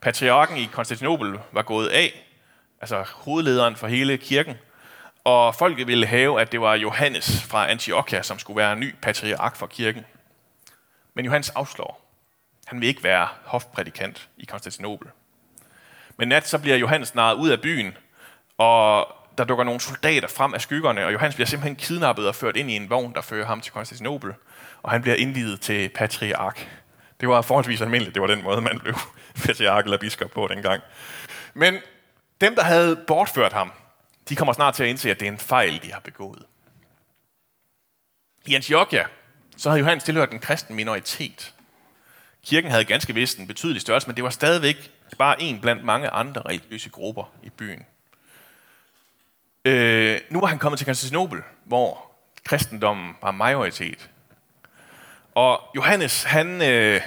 Patriarken 0.00 0.56
i 0.56 0.68
Konstantinopel 0.72 1.38
var 1.52 1.62
gået 1.62 1.88
af, 1.88 2.26
altså 2.80 3.04
hovedlederen 3.08 3.76
for 3.76 3.86
hele 3.86 4.18
kirken, 4.18 4.54
og 5.26 5.54
folket 5.54 5.86
ville 5.86 6.06
have, 6.06 6.40
at 6.40 6.52
det 6.52 6.60
var 6.60 6.74
Johannes 6.74 7.42
fra 7.42 7.70
Antiochia, 7.70 8.22
som 8.22 8.38
skulle 8.38 8.56
være 8.56 8.76
ny 8.76 8.94
patriark 9.02 9.56
for 9.56 9.66
kirken. 9.66 10.04
Men 11.14 11.24
Johannes 11.24 11.50
afslår. 11.50 12.10
Han 12.66 12.80
vil 12.80 12.88
ikke 12.88 13.04
være 13.04 13.28
hofprædikant 13.44 14.28
i 14.36 14.44
Konstantinopel. 14.44 15.08
Men 16.16 16.28
nat 16.28 16.48
så 16.48 16.58
bliver 16.58 16.76
Johannes 16.76 17.14
naret 17.14 17.34
ud 17.34 17.48
af 17.48 17.60
byen, 17.60 17.96
og 18.58 19.08
der 19.38 19.44
dukker 19.44 19.64
nogle 19.64 19.80
soldater 19.80 20.28
frem 20.28 20.54
af 20.54 20.60
skyggerne, 20.60 21.06
og 21.06 21.12
Johannes 21.12 21.34
bliver 21.34 21.46
simpelthen 21.46 21.76
kidnappet 21.76 22.28
og 22.28 22.34
ført 22.34 22.56
ind 22.56 22.70
i 22.70 22.76
en 22.76 22.90
vogn, 22.90 23.14
der 23.14 23.20
fører 23.20 23.46
ham 23.46 23.60
til 23.60 23.72
Konstantinopel, 23.72 24.34
og 24.82 24.90
han 24.90 25.02
bliver 25.02 25.16
indvidet 25.16 25.60
til 25.60 25.88
patriark. 25.88 26.68
Det 27.20 27.28
var 27.28 27.42
forholdsvis 27.42 27.80
almindeligt, 27.80 28.14
det 28.14 28.22
var 28.22 28.28
den 28.28 28.42
måde, 28.42 28.60
man 28.60 28.78
blev 28.78 28.94
patriark 29.46 29.84
eller 29.84 29.98
biskop 29.98 30.30
på 30.30 30.48
dengang. 30.50 30.82
Men 31.54 31.78
dem, 32.40 32.54
der 32.54 32.62
havde 32.62 32.96
bortført 32.96 33.52
ham, 33.52 33.72
de 34.28 34.36
kommer 34.36 34.52
snart 34.52 34.74
til 34.74 34.82
at 34.82 34.88
indse, 34.88 35.10
at 35.10 35.20
det 35.20 35.28
er 35.28 35.32
en 35.32 35.38
fejl, 35.38 35.82
de 35.82 35.92
har 35.92 36.00
begået. 36.00 36.42
I 38.46 38.54
Antiochia, 38.54 39.04
så 39.56 39.68
havde 39.68 39.80
Johannes 39.80 40.04
tilhørt 40.04 40.30
en 40.30 40.38
kristen 40.38 40.76
minoritet. 40.76 41.54
Kirken 42.44 42.70
havde 42.70 42.84
ganske 42.84 43.14
vist 43.14 43.38
en 43.38 43.46
betydelig 43.46 43.82
størrelse, 43.82 44.08
men 44.08 44.16
det 44.16 44.24
var 44.24 44.30
stadigvæk 44.30 44.90
bare 45.18 45.42
en 45.42 45.60
blandt 45.60 45.84
mange 45.84 46.08
andre 46.08 46.42
religiøse 46.42 46.90
grupper 46.90 47.32
i 47.42 47.50
byen. 47.50 47.86
Øh, 49.64 50.20
nu 50.30 50.40
var 50.40 50.46
han 50.46 50.58
kommet 50.58 50.78
til 50.78 50.86
Konstantinopel, 50.86 51.42
hvor 51.64 52.12
kristendommen 52.44 53.16
var 53.22 53.30
majoritet. 53.30 54.10
Og 55.34 55.60
Johannes, 55.76 56.22
han 56.22 56.62
øh, 56.62 57.00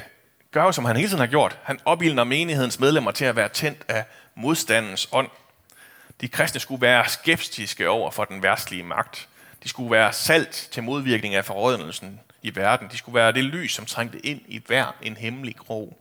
gør 0.52 0.64
jo, 0.64 0.72
som 0.72 0.86
han 0.86 0.96
hele 0.96 1.10
tiden 1.10 1.20
har 1.20 1.28
gjort. 1.28 1.60
Han 1.64 1.80
opildner 1.86 2.24
menighedens 2.24 2.80
medlemmer 2.80 3.12
til 3.12 3.26
at 3.26 3.36
være 3.36 3.50
tændt 3.50 3.86
af 3.88 4.06
modstandens 4.36 5.10
ånd. 5.12 5.30
De 6.22 6.28
kristne 6.28 6.60
skulle 6.60 6.82
være 6.82 7.10
skeptiske 7.10 7.90
over 7.90 8.12
for 8.12 8.26
den 8.26 8.44
værtslige 8.44 8.84
magt. 8.84 9.28
De 9.64 9.70
skulle 9.70 9.92
være 9.92 10.14
salt 10.14 10.70
til 10.72 10.84
modvirkning 10.84 11.36
af 11.36 11.46
forrådnelsen 11.46 12.20
i 12.42 12.56
verden. 12.56 12.88
De 12.92 12.98
skulle 12.98 13.16
være 13.16 13.32
det 13.32 13.44
lys, 13.44 13.74
som 13.74 13.86
trængte 13.86 14.26
ind 14.26 14.42
i 14.48 14.62
hver 14.68 14.96
en 15.02 15.18
hemmelig 15.18 15.56
krog. 15.56 15.98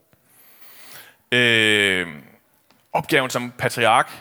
Øh, 1.31 2.07
opgaven 2.93 3.29
som 3.29 3.51
patriark 3.57 4.11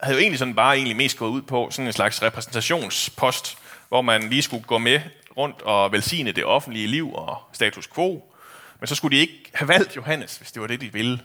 havde 0.00 0.16
jo 0.16 0.20
egentlig 0.20 0.38
sådan 0.38 0.54
bare 0.54 0.76
egentlig 0.76 0.96
mest 0.96 1.18
gået 1.18 1.30
ud 1.30 1.42
på 1.42 1.68
sådan 1.70 1.86
en 1.86 1.92
slags 1.92 2.22
repræsentationspost, 2.22 3.58
hvor 3.88 4.02
man 4.02 4.30
lige 4.30 4.42
skulle 4.42 4.64
gå 4.64 4.78
med 4.78 5.00
rundt 5.36 5.62
og 5.62 5.92
velsigne 5.92 6.32
det 6.32 6.44
offentlige 6.44 6.86
liv 6.86 7.14
og 7.14 7.42
status 7.52 7.86
quo. 7.86 8.34
Men 8.80 8.86
så 8.86 8.94
skulle 8.94 9.16
de 9.16 9.20
ikke 9.20 9.50
have 9.54 9.68
valgt 9.68 9.96
Johannes, 9.96 10.36
hvis 10.36 10.52
det 10.52 10.62
var 10.62 10.68
det, 10.68 10.80
de 10.80 10.92
ville. 10.92 11.20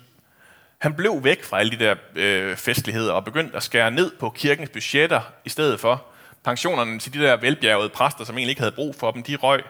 Han 0.83 0.93
blev 0.93 1.23
væk 1.23 1.43
fra 1.43 1.59
alle 1.59 1.71
de 1.71 1.85
der 1.85 1.95
øh, 2.15 2.55
festligheder 2.55 3.13
og 3.13 3.25
begyndte 3.25 3.55
at 3.55 3.63
skære 3.63 3.91
ned 3.91 4.11
på 4.19 4.29
kirkens 4.29 4.69
budgetter 4.69 5.21
i 5.45 5.49
stedet 5.49 5.79
for. 5.79 6.05
Pensionerne 6.43 6.99
til 6.99 7.13
de 7.13 7.19
der 7.19 7.37
velbjergede 7.37 7.89
præster, 7.89 8.23
som 8.23 8.37
egentlig 8.37 8.49
ikke 8.49 8.61
havde 8.61 8.71
brug 8.71 8.95
for 8.95 9.11
dem, 9.11 9.23
de 9.23 9.35
røg. 9.35 9.63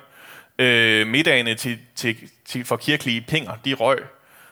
Øh, 0.59 1.07
middagene 1.07 1.55
til, 1.55 1.79
til, 1.95 2.17
til, 2.45 2.65
for 2.65 2.77
kirkelige 2.77 3.21
penger, 3.21 3.51
de 3.65 3.73
røg. 3.73 3.99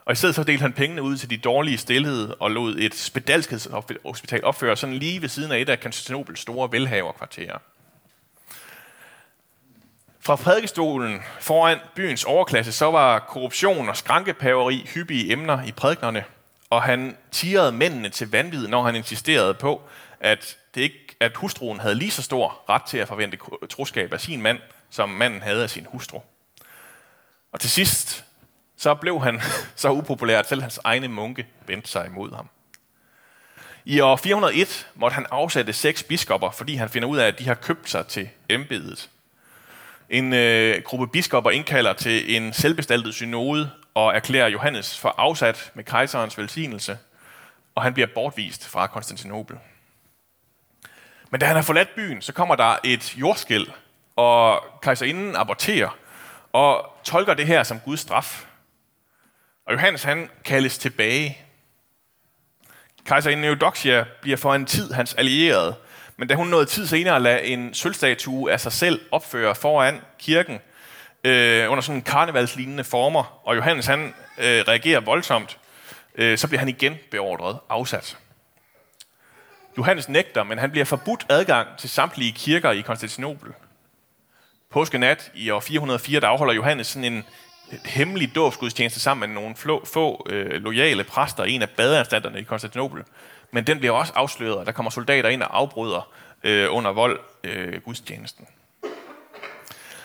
Og 0.06 0.14
i 0.14 0.16
stedet 0.16 0.36
så 0.36 0.44
delte 0.44 0.62
han 0.62 0.74
pengene 0.74 1.02
ud 1.02 1.18
til 1.18 1.30
de 1.30 1.38
dårlige 1.38 1.78
stillede 1.78 2.36
og 2.36 2.52
lod 2.52 2.76
et 2.76 2.96
spedalskhedshospital 2.96 4.44
opføre 4.44 4.78
sådan 4.78 4.96
lige 4.96 5.22
ved 5.22 5.30
siden 5.30 5.52
af 5.52 5.60
et 5.60 5.70
af 5.70 5.80
Konstantinopels 5.80 6.40
store 6.40 6.72
velhaverkvarterer. 6.72 7.58
Fra 10.20 10.36
prædikestolen 10.36 11.20
foran 11.40 11.78
byens 11.96 12.24
overklasse, 12.24 12.72
så 12.72 12.86
var 12.86 13.20
korruption 13.20 13.90
og 13.90 13.98
skrankepaveri 13.98 14.90
hyppige 14.94 15.32
emner 15.32 15.64
i 15.64 15.72
prædiknerne, 15.72 16.24
og 16.72 16.84
han 16.84 17.18
tirede 17.32 17.72
mændene 17.72 18.10
til 18.10 18.32
vanvid, 18.32 18.68
når 18.68 18.84
han 18.84 18.96
insisterede 18.96 19.54
på, 19.54 19.82
at, 20.20 20.58
det 20.76 20.82
ikke, 20.82 21.16
at 21.20 21.38
hustruen 21.38 21.80
havde 21.80 21.96
lige 21.96 22.12
så 22.12 22.22
stor 22.22 22.64
ret 22.70 22.84
til 22.84 22.98
at 22.98 23.08
forvente 23.08 23.38
troskab 23.70 24.14
af 24.14 24.22
sin 24.22 24.42
mand, 24.42 24.60
som 24.90 25.10
manden 25.10 25.42
havde 25.42 25.64
af 25.64 25.70
sin 25.70 25.88
hustru. 25.90 26.20
Og 27.52 27.60
til 27.60 27.70
sidst 27.70 28.26
så 28.78 28.96
blev 28.96 29.22
han 29.22 29.42
så 29.76 29.92
upopulær, 29.92 30.40
at 30.40 30.50
selv 30.50 30.62
hans 30.62 30.80
egne 30.84 31.08
munke 31.08 31.48
vendte 31.68 31.90
sig 31.90 32.06
imod 32.06 32.36
ham. 32.36 32.50
I 33.86 34.00
år 34.00 34.16
401 34.16 34.88
måtte 34.96 35.16
han 35.16 35.26
afsætte 35.32 35.74
seks 35.74 36.04
biskopper, 36.04 36.52
fordi 36.52 36.76
han 36.76 36.90
finder 36.90 37.08
ud 37.08 37.18
af, 37.18 37.28
at 37.28 37.40
de 37.40 37.48
har 37.48 37.56
købt 37.56 37.90
sig 37.90 38.08
til 38.08 38.30
embedet. 38.50 39.10
En 40.10 40.34
øh, 40.34 40.84
gruppe 40.84 41.08
biskopper 41.08 41.52
indkalder 41.52 41.94
til 41.94 42.36
en 42.36 42.54
selvbestaltet 42.54 43.14
synode 43.14 43.72
og 43.94 44.16
erklærer 44.16 44.48
Johannes 44.48 45.00
for 45.00 45.16
afsat 45.18 45.72
med 45.74 45.84
kejserens 45.84 46.38
velsignelse, 46.38 46.98
og 47.76 47.84
han 47.84 47.94
bliver 47.94 48.08
bortvist 48.16 48.68
fra 48.68 48.88
Konstantinopel. 48.88 49.58
Men 51.30 51.40
da 51.40 51.46
han 51.46 51.56
har 51.56 51.64
forladt 51.64 51.96
byen, 51.96 52.22
så 52.22 52.34
kommer 52.34 52.56
der 52.56 52.78
et 52.84 53.18
jordskæld, 53.18 53.68
og 54.16 54.64
kejserinden 54.82 55.36
aborterer 55.36 55.98
og 56.54 56.98
tolker 57.04 57.34
det 57.34 57.48
her 57.48 57.64
som 57.64 57.80
Guds 57.80 58.00
straf. 58.00 58.46
Og 59.66 59.74
Johannes 59.74 60.04
han 60.04 60.30
kaldes 60.46 60.78
tilbage. 60.78 61.38
Kejserinde 63.06 63.48
Eudoxia 63.48 64.06
bliver 64.22 64.38
for 64.38 64.56
en 64.56 64.66
tid 64.66 64.92
hans 64.92 65.14
allierede, 65.14 65.76
men 66.18 66.28
da 66.28 66.36
hun 66.36 66.48
noget 66.48 66.68
tid 66.68 66.88
senere 66.88 67.20
lader 67.20 67.38
en 67.38 67.74
sølvstatue 67.74 68.52
af 68.52 68.60
sig 68.60 68.72
selv 68.72 69.02
opføre 69.12 69.56
foran 69.56 70.02
kirken, 70.20 70.60
øh, 71.24 71.72
under 71.72 71.82
sådan 71.82 72.02
karnevalslignende 72.02 72.84
former, 72.84 73.48
og 73.48 73.56
Johannes 73.56 73.86
han 73.86 74.14
øh, 74.38 74.64
reagerer 74.68 75.00
voldsomt, 75.00 75.58
øh, 76.16 76.38
så 76.38 76.48
bliver 76.48 76.60
han 76.60 76.70
igen 76.70 76.98
beordret 77.12 77.60
afsat. 77.70 78.18
Johannes 79.78 80.10
nægter, 80.10 80.44
men 80.44 80.58
han 80.58 80.72
bliver 80.72 80.86
forbudt 80.86 81.26
adgang 81.30 81.68
til 81.78 81.90
samtlige 81.90 82.32
kirker 82.32 82.72
i 82.72 82.82
Konstantinopel. 82.82 83.54
Påskenat 84.70 85.32
i 85.36 85.50
år 85.50 85.60
404, 85.60 86.20
der 86.20 86.28
afholder 86.28 86.54
Johannes 86.54 86.88
sådan 86.88 87.14
en 87.14 87.24
hemmelig 87.86 88.36
dåbsgudstjeneste 88.36 89.00
sammen 89.00 89.30
med 89.30 89.42
nogle 89.42 89.56
få, 89.56 89.86
få 89.86 90.28
øh, 90.30 90.62
lojale 90.64 91.04
præster 91.04 91.44
i 91.44 91.52
en 91.52 91.62
af 91.62 91.70
badeanstalterne 91.70 92.40
i 92.40 92.44
Konstantinopel. 92.44 93.04
Men 93.52 93.68
den 93.68 93.80
bliver 93.80 93.92
også 93.92 94.14
afsløret, 94.16 94.58
og 94.58 94.66
der 94.66 94.72
kommer 94.72 94.90
soldater 94.90 95.30
ind 95.30 95.44
og 95.44 95.58
afbryder 95.58 96.12
øh, 96.44 96.76
under 96.76 96.92
vold 96.92 97.20
øh, 97.44 97.82
gudstjenesten. 97.82 98.48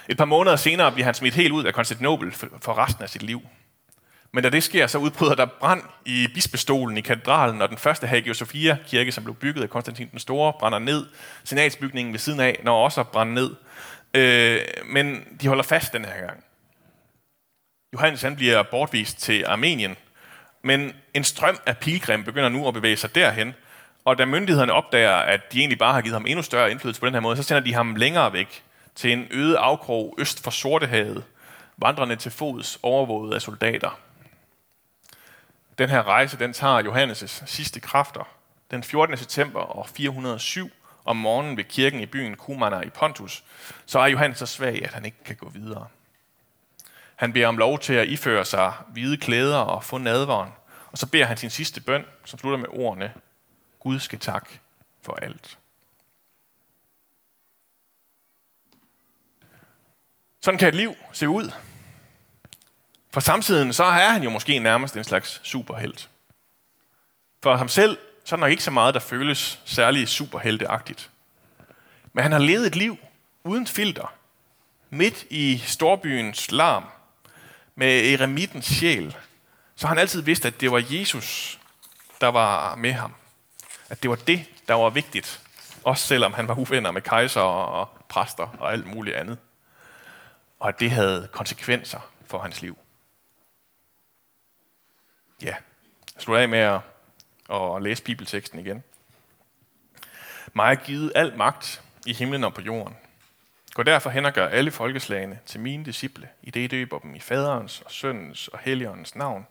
Et 0.09 0.17
par 0.17 0.25
måneder 0.25 0.57
senere 0.57 0.93
bliver 0.93 1.05
han 1.05 1.15
smidt 1.15 1.35
helt 1.35 1.53
ud 1.53 1.65
af 1.65 1.75
Konstantinopel 1.75 2.33
for, 2.33 2.79
resten 2.79 3.03
af 3.03 3.09
sit 3.09 3.23
liv. 3.23 3.43
Men 4.33 4.43
da 4.43 4.51
det 4.51 4.63
sker, 4.63 4.87
så 4.87 4.99
udbryder 4.99 5.35
der 5.35 5.47
brand 5.47 5.83
i 6.05 6.29
bispestolen 6.35 6.97
i 6.97 7.01
katedralen, 7.01 7.63
og 7.63 7.69
den 7.69 7.79
første 7.79 8.07
Hagia 8.07 8.33
Sophia 8.33 8.79
kirke, 8.87 9.13
som 9.13 9.25
blev 9.25 9.35
bygget 9.35 9.63
af 9.63 9.71
Konstantin 9.71 10.09
den 10.11 10.19
Store, 10.19 10.53
brænder 10.53 10.79
ned. 10.79 11.07
Senatsbygningen 11.45 12.13
ved 12.13 12.19
siden 12.19 12.41
af 12.41 12.61
når 12.65 12.85
også 12.85 13.01
at 13.01 13.09
brænde 13.09 13.35
ned. 13.35 13.55
Øh, 14.15 14.61
men 14.85 15.25
de 15.41 15.49
holder 15.49 15.63
fast 15.63 15.93
den 15.93 16.05
her 16.05 16.27
gang. 16.27 16.45
Johannes 17.93 18.23
han 18.23 18.37
bliver 18.37 18.63
bortvist 18.63 19.19
til 19.19 19.45
Armenien, 19.47 19.97
men 20.63 20.93
en 21.15 21.25
strøm 21.25 21.59
af 21.67 21.77
pilgrim 21.77 22.25
begynder 22.25 22.49
nu 22.49 22.69
at 22.69 22.75
bevæge 22.75 22.97
sig 22.97 23.15
derhen, 23.15 23.55
og 24.05 24.19
da 24.19 24.25
myndighederne 24.25 24.73
opdager, 24.73 25.13
at 25.13 25.53
de 25.53 25.59
egentlig 25.59 25.79
bare 25.79 25.93
har 25.93 26.01
givet 26.01 26.13
ham 26.13 26.27
endnu 26.27 26.43
større 26.43 26.71
indflydelse 26.71 27.01
på 27.01 27.07
den 27.07 27.15
her 27.15 27.21
måde, 27.21 27.37
så 27.37 27.43
sender 27.43 27.61
de 27.61 27.75
ham 27.75 27.95
længere 27.97 28.33
væk 28.33 28.63
til 28.97 29.13
en 29.13 29.27
øde 29.31 29.59
afkrog 29.59 30.15
øst 30.19 30.43
for 30.43 30.51
Sortehavet, 30.51 31.25
vandrende 31.77 32.17
til 32.17 32.33
fods 32.33 32.79
overvåget 32.83 33.35
af 33.35 33.43
soldater. 33.43 33.99
Den 35.79 35.91
her 35.91 36.03
rejse, 36.03 36.39
den 36.39 36.53
tager 36.53 36.83
Johannes' 36.83 37.47
sidste 37.47 37.81
kræfter. 37.81 38.29
Den 38.71 38.83
14. 38.83 39.17
september 39.17 39.79
år 39.79 39.89
407 39.95 40.71
om 41.05 41.17
morgenen 41.17 41.57
ved 41.57 41.65
kirken 41.65 42.01
i 42.01 42.07
byen 42.07 42.37
Kumana 42.37 42.81
i 42.81 42.91
Pontus, 42.91 43.45
så 43.87 43.99
er 43.99 44.07
Johannes 44.07 44.39
så 44.39 44.47
svag, 44.47 44.85
at 44.85 44.95
han 44.95 45.05
ikke 45.05 45.25
kan 45.25 45.37
gå 45.37 45.49
videre. 45.49 45.87
Han 47.17 47.33
beder 47.33 47.47
om 47.47 47.59
lov 47.59 47.79
til 47.79 47.93
at 47.93 48.09
iføre 48.09 48.45
sig 48.45 48.73
hvide 48.89 49.17
klæder 49.17 49.59
og 49.59 49.85
få 49.85 49.99
nadveren, 49.99 50.51
og 50.93 50.99
så 50.99 51.07
beder 51.07 51.25
han 51.25 51.37
sin 51.37 51.51
sidste 51.51 51.81
bøn, 51.81 52.05
som 52.25 52.39
slutter 52.39 52.59
med 52.59 52.69
ordene, 52.71 53.13
Gud 53.81 53.99
skal 53.99 54.19
tak 54.19 54.51
for 55.03 55.15
alt. 55.23 55.59
Sådan 60.47 60.59
kan 60.59 60.69
et 60.69 60.75
liv 60.75 60.97
se 61.13 61.29
ud. 61.29 61.51
For 63.13 63.21
samtidig 63.21 63.75
så 63.75 63.85
er 63.85 64.09
han 64.09 64.23
jo 64.23 64.31
måske 64.31 64.59
nærmest 64.59 64.97
en 64.97 65.05
slags 65.05 65.41
superhelt. 65.45 66.09
For 67.43 67.57
ham 67.57 67.69
selv, 67.69 67.99
så 68.25 68.37
er 68.37 68.41
der 68.41 68.47
ikke 68.47 68.63
så 68.63 68.71
meget, 68.71 68.95
der 68.95 69.01
føles 69.01 69.61
særlig 69.65 70.09
superhelteagtigt. 70.09 71.11
Men 72.13 72.23
han 72.23 72.33
har 72.33 72.39
levet 72.39 72.67
et 72.67 72.77
liv 72.77 72.99
uden 73.45 73.67
filter, 73.67 74.13
midt 74.91 75.25
i 75.31 75.63
storbyens 75.67 76.51
larm, 76.51 76.85
med 77.75 78.13
eremitens 78.13 78.67
sjæl, 78.67 79.17
så 79.77 79.87
han 79.87 79.99
altid 79.99 80.23
vidst, 80.23 80.45
at 80.45 80.61
det 80.61 80.73
var 80.73 80.85
Jesus, 80.91 81.59
der 82.21 82.29
var 82.29 82.75
med 82.75 82.93
ham. 82.93 83.15
At 83.89 84.03
det 84.03 84.11
var 84.11 84.17
det, 84.17 84.45
der 84.69 84.75
var 84.75 84.91
vigtigt. 84.91 85.41
Også 85.85 86.07
selvom 86.07 86.33
han 86.33 86.49
var 86.49 86.59
uvenner 86.59 86.91
med 86.91 87.03
kejser 87.03 87.41
og 87.41 87.89
præster 88.09 88.57
og 88.59 88.73
alt 88.73 88.87
muligt 88.87 89.17
andet. 89.17 89.39
Og 90.59 90.69
at 90.69 90.81
det 90.81 90.91
havde 90.91 91.29
konsekvenser 91.33 92.13
for 92.27 92.39
hans 92.39 92.63
liv. 92.63 92.79
Ja, 95.43 95.55
jeg 96.15 96.23
slutter 96.23 96.43
af 96.43 96.49
med 96.49 96.59
at, 96.59 96.81
at 97.77 97.83
læse 97.83 98.03
bibelteksten 98.03 98.59
igen. 98.59 98.85
Mig 100.53 100.71
er 100.71 100.75
givet 100.75 101.13
al 101.15 101.37
magt 101.37 101.83
i 102.07 102.13
himlen 102.13 102.45
og 102.45 102.55
på 102.55 102.61
jorden. 102.61 102.97
Gå 103.75 103.83
derfor 103.83 104.11
hen 104.11 104.25
og 104.25 104.33
gør 104.33 104.49
alle 104.49 104.71
folkeslagene 104.71 105.39
til 105.47 105.61
mine 105.61 105.85
disciple, 105.85 106.29
i 106.43 106.51
det 106.51 106.61
I 106.61 106.67
døber 106.67 106.99
dem 106.99 107.15
i 107.15 107.21
faderens 107.21 107.81
og 107.81 107.91
søndens 107.91 108.49
og 108.49 108.59
helligåndens 108.59 109.15
navn, 109.15 109.47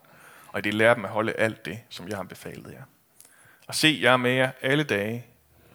og 0.47 0.59
i 0.59 0.61
det 0.61 0.73
lærer 0.73 0.93
dem 0.93 1.05
at 1.05 1.11
holde 1.11 1.33
alt 1.33 1.65
det, 1.65 1.79
som 1.89 2.07
jeg 2.07 2.17
har 2.17 2.23
befalet 2.23 2.71
jer. 2.73 2.83
Og 3.67 3.75
se, 3.75 3.99
jer 4.01 4.17
med 4.17 4.31
jer 4.31 4.51
alle 4.61 4.83
dage 4.83 5.25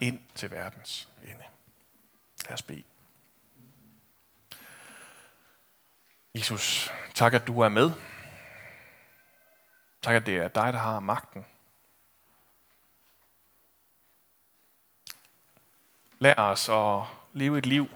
ind 0.01 0.21
til 0.35 0.51
verdens 0.51 1.09
ende. 1.23 1.45
Lad 2.49 2.55
os 2.55 2.63
bede. 2.63 2.83
Jesus, 6.35 6.93
tak 7.15 7.35
at 7.35 7.47
du 7.47 7.61
er 7.61 7.69
med. 7.69 7.91
Tak 10.03 10.15
at 10.15 10.27
det 10.27 10.37
er 10.37 10.49
dig, 10.49 10.73
der 10.73 10.79
har 10.79 11.01
magten. 11.01 11.47
Lær 16.19 16.35
os 16.35 16.69
at 16.69 17.17
leve 17.33 17.59
et 17.59 17.67
liv 17.67 17.89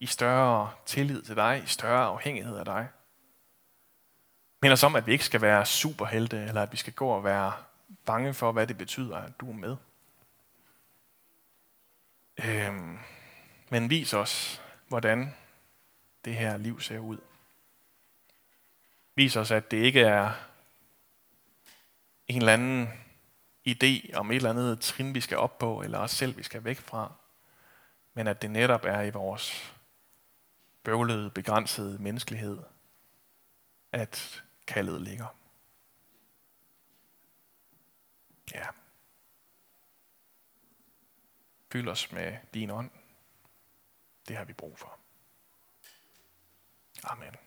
i 0.00 0.06
større 0.06 0.72
tillid 0.86 1.22
til 1.22 1.36
dig, 1.36 1.62
i 1.64 1.66
større 1.66 2.04
afhængighed 2.04 2.56
af 2.56 2.64
dig. 2.64 2.88
Men 4.62 4.72
os 4.72 4.82
om, 4.82 4.96
at 4.96 5.06
vi 5.06 5.12
ikke 5.12 5.24
skal 5.24 5.40
være 5.40 5.66
superhelte, 5.66 6.36
eller 6.36 6.62
at 6.62 6.72
vi 6.72 6.76
skal 6.76 6.92
gå 6.92 7.08
og 7.08 7.24
være 7.24 7.52
bange 8.04 8.34
for, 8.34 8.52
hvad 8.52 8.66
det 8.66 8.78
betyder, 8.78 9.16
at 9.16 9.40
du 9.40 9.50
er 9.50 9.54
med. 9.54 9.76
Øhm, 12.44 12.98
men 13.68 13.90
vis 13.90 14.14
os, 14.14 14.62
hvordan 14.88 15.34
det 16.24 16.34
her 16.34 16.56
liv 16.56 16.80
ser 16.80 16.98
ud 16.98 17.18
viser 19.16 19.40
os, 19.40 19.50
at 19.50 19.70
det 19.70 19.76
ikke 19.76 20.00
er 20.00 20.32
en 22.28 22.36
eller 22.36 22.52
anden 22.52 22.88
idé 23.68 24.14
om 24.14 24.30
et 24.30 24.36
eller 24.36 24.50
andet 24.50 24.80
trin, 24.80 25.14
vi 25.14 25.20
skal 25.20 25.38
op 25.38 25.58
på, 25.58 25.82
eller 25.82 25.98
os 25.98 26.10
selv, 26.10 26.36
vi 26.36 26.42
skal 26.42 26.64
væk 26.64 26.76
fra, 26.76 27.12
men 28.14 28.26
at 28.26 28.42
det 28.42 28.50
netop 28.50 28.84
er 28.84 29.02
i 29.02 29.10
vores 29.10 29.74
bøvlede, 30.82 31.30
begrænsede 31.30 32.02
menneskelighed, 32.02 32.58
at 33.92 34.44
kaldet 34.66 35.00
ligger. 35.00 35.36
Ja. 38.54 38.66
Fyld 41.72 41.88
os 41.88 42.12
med 42.12 42.36
din 42.54 42.70
ånd. 42.70 42.90
Det 44.28 44.36
har 44.36 44.44
vi 44.44 44.52
brug 44.52 44.78
for. 44.78 44.98
Amen. 47.04 47.45